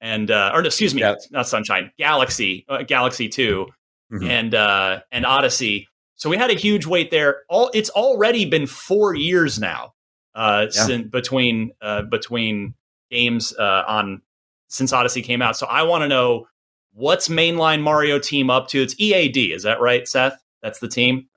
[0.00, 1.14] and uh, or no, excuse me, Yeah.
[1.30, 3.66] not Sunshine, Galaxy, uh, Galaxy 2
[4.12, 4.28] Mhm.
[4.28, 5.88] and uh, and Odyssey.
[6.16, 7.42] So we had a huge wait there.
[7.48, 9.94] All it's already been four years now
[10.34, 10.86] uh, Yeah.
[10.86, 12.74] sin- between uh, between
[13.10, 14.22] games uh, on
[14.68, 15.56] since Odyssey came out.
[15.56, 16.46] So I want to know
[16.92, 18.82] what's mainline Mario team up to.
[18.82, 20.40] It's EAD, is that right, Seth?
[20.62, 21.28] That's the team.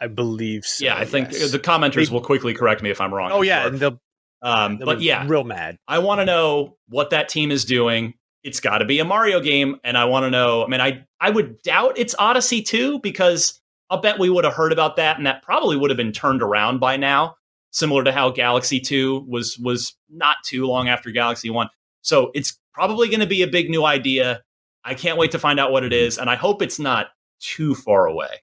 [0.00, 0.84] I believe so.
[0.84, 1.50] yeah, I think yes.
[1.52, 3.30] the commenters They- will quickly correct me if I'm wrong.
[3.32, 3.70] Oh I'm yeah, sure.
[3.72, 4.00] and they'll,
[4.44, 5.78] Um, but yeah, real mad.
[5.88, 8.14] I want to know what that team is doing.
[8.42, 10.62] It's got to be a Mario game, and I want to know.
[10.62, 14.52] I mean, I I would doubt it's Odyssey two because I'll bet we would have
[14.52, 17.36] heard about that, and that probably would have been turned around by now.
[17.70, 21.70] Similar to how Galaxy two was was not too long after Galaxy one,
[22.02, 24.42] so it's probably going to be a big new idea.
[24.84, 27.08] I can't wait to find out what it is, and I hope it's not
[27.40, 28.42] too far away.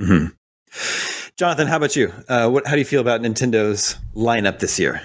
[0.00, 0.34] Mhm.
[1.36, 2.12] Jonathan, how about you?
[2.28, 5.00] Uh, what, how do you feel about Nintendo's lineup this year?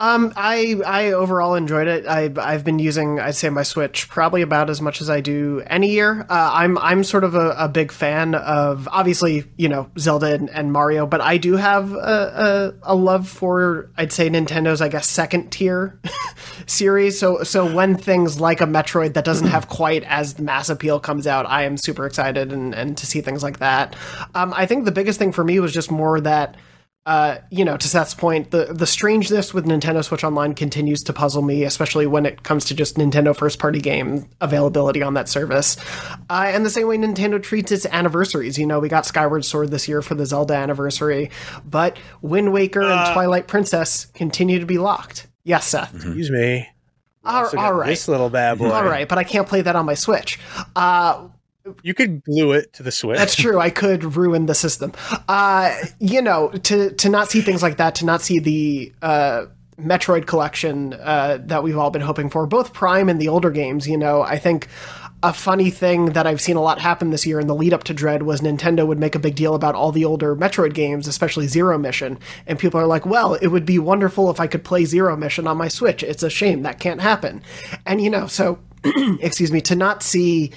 [0.00, 2.04] Um, I I overall enjoyed it.
[2.06, 5.62] I I've been using I'd say my Switch probably about as much as I do
[5.66, 6.22] any year.
[6.28, 10.50] Uh, I'm I'm sort of a, a big fan of obviously you know Zelda and,
[10.50, 14.88] and Mario, but I do have a, a, a love for I'd say Nintendo's I
[14.88, 16.00] guess second tier
[16.66, 17.20] series.
[17.20, 21.28] So so when things like a Metroid that doesn't have quite as mass appeal comes
[21.28, 23.94] out, I am super excited and and to see things like that.
[24.34, 26.56] Um, I think the biggest thing for me was just more that
[27.06, 31.12] uh, you know, to Seth's point, the the strangeness with Nintendo Switch Online continues to
[31.12, 35.28] puzzle me, especially when it comes to just Nintendo first party game availability on that
[35.28, 35.76] service.
[36.30, 38.58] Uh, and the same way Nintendo treats its anniversaries.
[38.58, 41.30] You know, we got Skyward Sword this year for the Zelda anniversary,
[41.66, 45.26] but Wind Waker and Twilight Princess continue to be locked.
[45.42, 45.94] Yes, Seth.
[45.94, 46.66] Excuse me.
[47.22, 48.70] all, all right, This little bad boy.
[48.70, 50.40] All right, but I can't play that on my Switch.
[50.74, 51.28] Uh,
[51.82, 53.18] You could glue it to the Switch.
[53.18, 53.58] That's true.
[53.58, 54.92] I could ruin the system.
[55.28, 59.46] Uh, you know, to to not see things like that, to not see the uh,
[59.80, 63.88] Metroid collection uh, that we've all been hoping for, both Prime and the older games.
[63.88, 64.68] You know, I think
[65.22, 67.84] a funny thing that I've seen a lot happen this year in the lead up
[67.84, 71.08] to Dread was Nintendo would make a big deal about all the older Metroid games,
[71.08, 74.64] especially Zero Mission, and people are like, "Well, it would be wonderful if I could
[74.64, 76.02] play Zero Mission on my Switch.
[76.02, 77.42] It's a shame that can't happen."
[77.86, 78.58] And you know, so
[79.20, 80.52] excuse me, to not see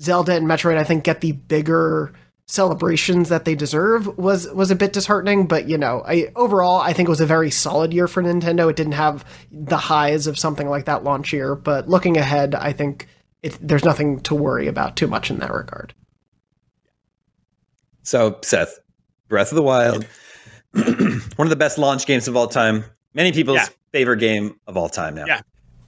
[0.00, 2.12] Zelda and Metroid, I think, get the bigger
[2.46, 5.46] celebrations that they deserve was was a bit disheartening.
[5.46, 8.68] But you know, I, overall, I think it was a very solid year for Nintendo.
[8.70, 12.72] It didn't have the highs of something like that launch year, but looking ahead, I
[12.72, 13.06] think
[13.42, 15.94] it, there's nothing to worry about too much in that regard.
[18.02, 18.78] So, Seth,
[19.28, 20.06] Breath of the Wild,
[20.72, 22.84] one of the best launch games of all time.
[23.14, 23.66] Many people's Yeah.
[23.92, 25.26] favorite game of all time now.
[25.26, 25.40] Yeah.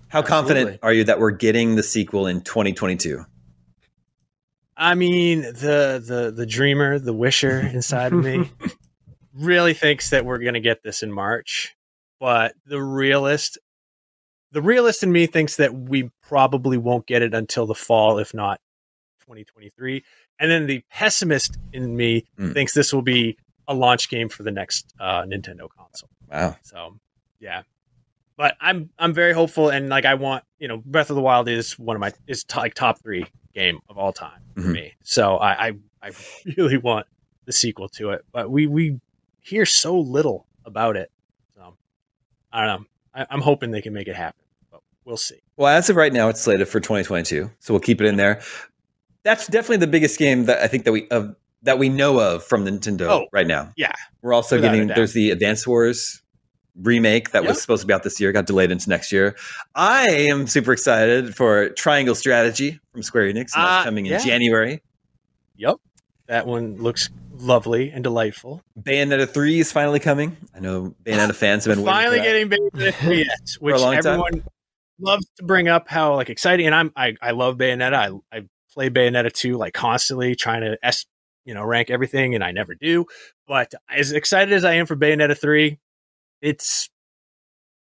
[0.08, 3.24] How confident are you that we're getting the sequel in 2022?
[4.82, 8.50] I mean, the the the dreamer, the wisher inside of me
[9.32, 11.76] really thinks that we're going to get this in March,
[12.18, 13.58] but the realist
[14.50, 18.34] the realist in me thinks that we probably won't get it until the fall if
[18.34, 18.60] not
[19.20, 20.02] 2023.
[20.40, 22.52] And then the pessimist in me Mm.
[22.52, 26.10] thinks this will be a launch game for the next uh, Nintendo console.
[26.28, 26.56] Wow.
[26.62, 26.98] So,
[27.38, 27.62] yeah.
[28.36, 31.48] But I'm I'm very hopeful and like I want, you know, Breath of the Wild
[31.48, 33.24] is one of my is t- like top 3
[33.54, 34.72] game of all time for Mhm.
[34.72, 34.94] me.
[35.02, 35.72] So I, I
[36.02, 36.10] I
[36.56, 37.06] really want
[37.44, 39.00] the sequel to it, but we we
[39.40, 41.10] hear so little about it.
[41.54, 41.76] So
[42.52, 42.86] I don't know.
[43.14, 44.40] I, I'm hoping they can make it happen,
[44.70, 45.40] but we'll see.
[45.56, 48.40] Well, as of right now, it's slated for 2022, so we'll keep it in there.
[49.24, 52.42] That's definitely the biggest game that I think that we of that we know of
[52.42, 53.72] from Nintendo Oh, right now.
[53.76, 53.92] yeah.
[54.22, 56.21] we're also Without getting there's the Advance Wars
[56.80, 57.48] remake that Yep.
[57.50, 59.36] was supposed to be out this year got delayed into next year.
[59.74, 63.50] I am super excited for Triangle Strategy from Square Enix.
[63.54, 64.18] Ah, coming in yeah.
[64.24, 64.80] January.
[65.56, 65.76] Yep.
[66.28, 68.62] That one looks lovely and delightful.
[68.80, 70.36] Bayonetta 3 is finally coming.
[70.54, 73.94] I know Bayonetta fans have been Finally getting Bayonetta 3, yes, For a which long
[73.96, 74.06] time.
[74.06, 74.44] everyone
[74.98, 76.66] loves to bring up how like exciting.
[76.66, 78.22] And I'm I, I love Bayonetta.
[78.32, 78.42] I I
[78.72, 81.04] play Bayonetta 2 like constantly trying to s
[81.44, 83.04] you know rank everything, and I never do.
[83.46, 85.76] But as excited as I am for Bayonetta 3,
[86.42, 86.90] it's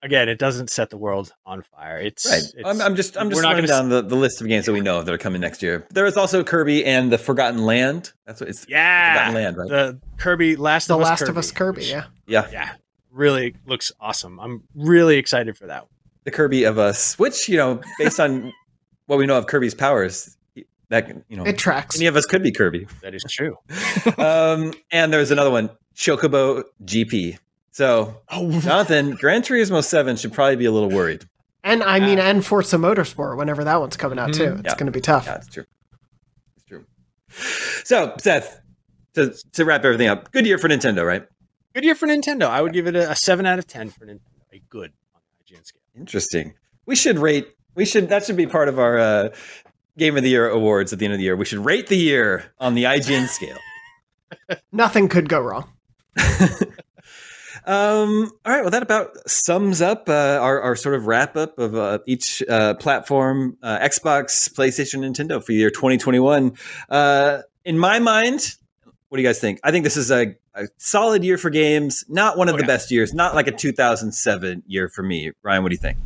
[0.03, 1.99] again, it doesn't set the world on fire.
[1.99, 2.39] It's Right.
[2.43, 4.67] it's- I'm, I'm just I'm just not running gonna down the, the list of games
[4.67, 5.87] that we know of that are coming next year.
[5.91, 8.13] There is also Kirby and the Forgotten Land.
[8.27, 9.69] That's what it's yeah, Forgotten Land, right?
[9.69, 12.05] the Kirby Last The of Last Kirby, of Us Kirby, which- yeah.
[12.27, 12.49] yeah.
[12.53, 12.71] yeah,
[13.11, 14.39] really looks awesome.
[14.41, 15.83] I'm really excited for that.
[15.83, 15.91] one.
[16.25, 18.53] The Kirby of us, which, you know, based on
[19.07, 20.37] what we know of Kirby's powers,
[20.91, 21.97] that you know It tracks.
[21.97, 22.87] any of us could be Kirby.
[23.03, 23.57] That is true.
[24.19, 27.39] um, and there's another one, Chocobo GP.
[27.73, 31.25] So, Oh, Jonathan, Gran Turismo 7 should probably be a little worried.
[31.62, 34.66] And I mean, and Forza Motorsport, whenever that one's coming out too, it's Mm-hmm.
[34.66, 34.75] Yeah.
[34.77, 35.27] going to be tough.
[35.27, 35.64] Yeah, it's true.
[36.57, 36.85] It's true.
[37.85, 38.61] So, Seth,
[39.14, 41.27] to, to wrap everything up, good year for Nintendo, right?
[41.75, 42.45] good year for Nintendo.
[42.49, 44.21] I would give it a, a seven out of ten for Nintendo.
[44.53, 45.83] A good on the IGN scale.
[45.95, 46.55] Interesting.
[46.87, 47.47] We should rate.
[47.77, 48.09] We should.
[48.09, 49.29] That should be part of our uh,
[49.97, 51.37] Game of the Year awards at the end of the year.
[51.37, 53.59] We should rate the year on the IGN scale.
[54.73, 55.68] Nothing could go wrong.
[57.71, 58.62] Um, all right.
[58.62, 62.43] Well, that about sums up uh, our, our sort of wrap up of uh, each
[62.49, 66.53] uh, platform uh, Xbox, PlayStation, Nintendo for the year 2021.
[66.89, 68.57] Uh, in my mind,
[69.09, 69.61] what do you guys think?
[69.62, 72.05] I think this is a, a solid year for games.
[72.09, 72.66] Not one of Oh, the yeah.
[72.66, 73.14] best years.
[73.14, 75.31] Not like a 2007 year for me.
[75.45, 75.97] Ryan, what do you think?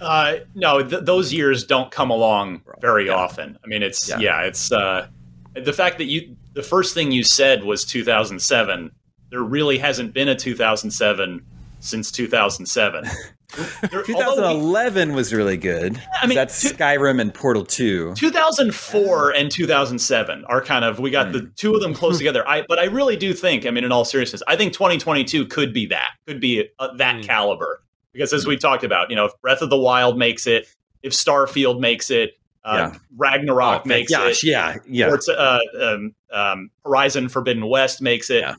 [0.00, 3.16] Uh, no, th- those years don't come along very Yeah.
[3.16, 3.58] often.
[3.62, 4.18] I mean, it's Yeah.
[4.18, 5.08] yeah, it's uh,
[5.52, 8.90] the fact that you the first thing you said was 2007.
[9.32, 11.42] There really hasn't been a 2007
[11.80, 13.04] since 2007.
[13.54, 13.60] There-
[13.92, 16.00] although we- 2011 was really good.
[16.22, 18.14] I mean, that's two- Skyrim and Portal 2.
[18.14, 22.48] 2004 and 2007 are kind of we got the two of them close together.
[22.48, 25.74] I but I really do think, I mean, in all seriousness, I think 2022 could
[25.74, 27.24] be that, could be uh, that Mm.
[27.26, 27.82] caliber
[28.14, 30.66] because as we talked about, you know, if Breath of the Wild makes it,
[31.02, 32.98] if Starfield makes it, uh, Yeah.
[33.18, 35.08] Ragnarok Oh, makes gosh, it, yeah, yeah.
[35.08, 38.40] or it's, uh, um, um, Horizon Forbidden West makes it.
[38.42, 38.54] Yeah.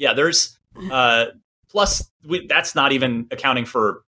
[0.00, 0.58] Yeah, there's
[0.90, 1.26] uh,
[1.68, 4.02] plus we, that's not even accounting for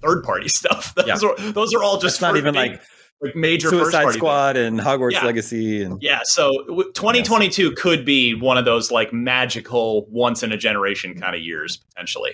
[0.00, 0.94] third party stuff.
[0.94, 1.28] Those, Yeah.
[1.28, 2.82] are, those are all just not even big- like
[3.20, 5.24] like major first Suicide party Squad and Hogwarts Yeah.
[5.26, 10.50] Legacy and yeah, so w- 2022 could be one of those like magical once in
[10.50, 12.32] a generation kind of years potentially.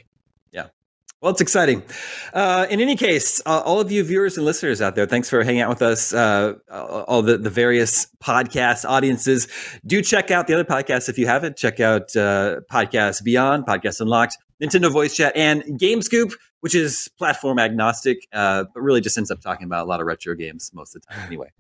[1.21, 1.83] Well, it's exciting.
[2.33, 5.43] Uh, in any case, uh, all of you viewers and listeners out there, thanks for
[5.43, 6.15] hanging out with us.
[6.15, 9.49] Uh, all the, the various podcast audiences.
[9.85, 11.57] Do check out the other podcasts if you haven't.
[11.57, 17.11] Check out uh, Podcast Beyond, Podcast Unlocked, Nintendo Voice Chat, and Game Scoop, which is
[17.19, 20.71] platform agnostic, uh, but really just ends up talking about a lot of retro games
[20.73, 21.51] most of the time anyway.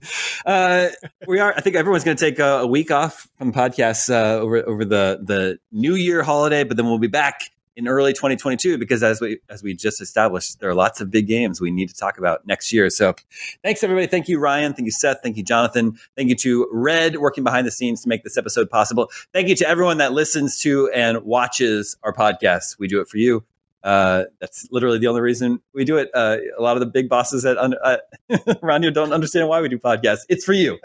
[0.46, 0.90] Uh,
[1.26, 4.38] we are, I think everyone's going to take a, a week off from podcasts uh,
[4.38, 8.76] over, over the, the New Year holiday, but then we'll be back in early 2022
[8.76, 11.88] because as we as we just established there are lots of big games we need
[11.88, 13.14] to talk about next year so
[13.62, 17.18] thanks everybody thank you ryan thank you seth thank you jonathan thank you to red
[17.18, 20.60] working behind the scenes to make this episode possible thank you to everyone that listens
[20.60, 23.44] to and watches our podcast we do it for you
[23.84, 26.10] uh, that's literally the only reason we do it.
[26.12, 27.96] Uh, a lot of the big bosses at un- uh,
[28.62, 30.22] around here don't understand why we do podcasts.
[30.28, 30.80] It's for you.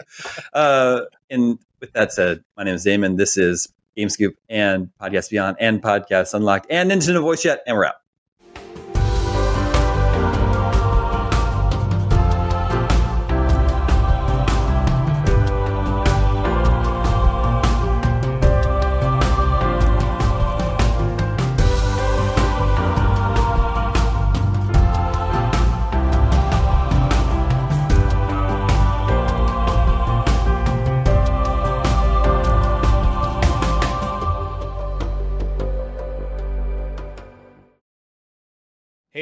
[0.52, 3.16] Uh, and with that said, my name is Daemon.
[3.16, 7.86] This is GameScoop and Podcast Beyond and Podcast Unlocked and Nintendo Voice Chat, and we're
[7.86, 8.03] out.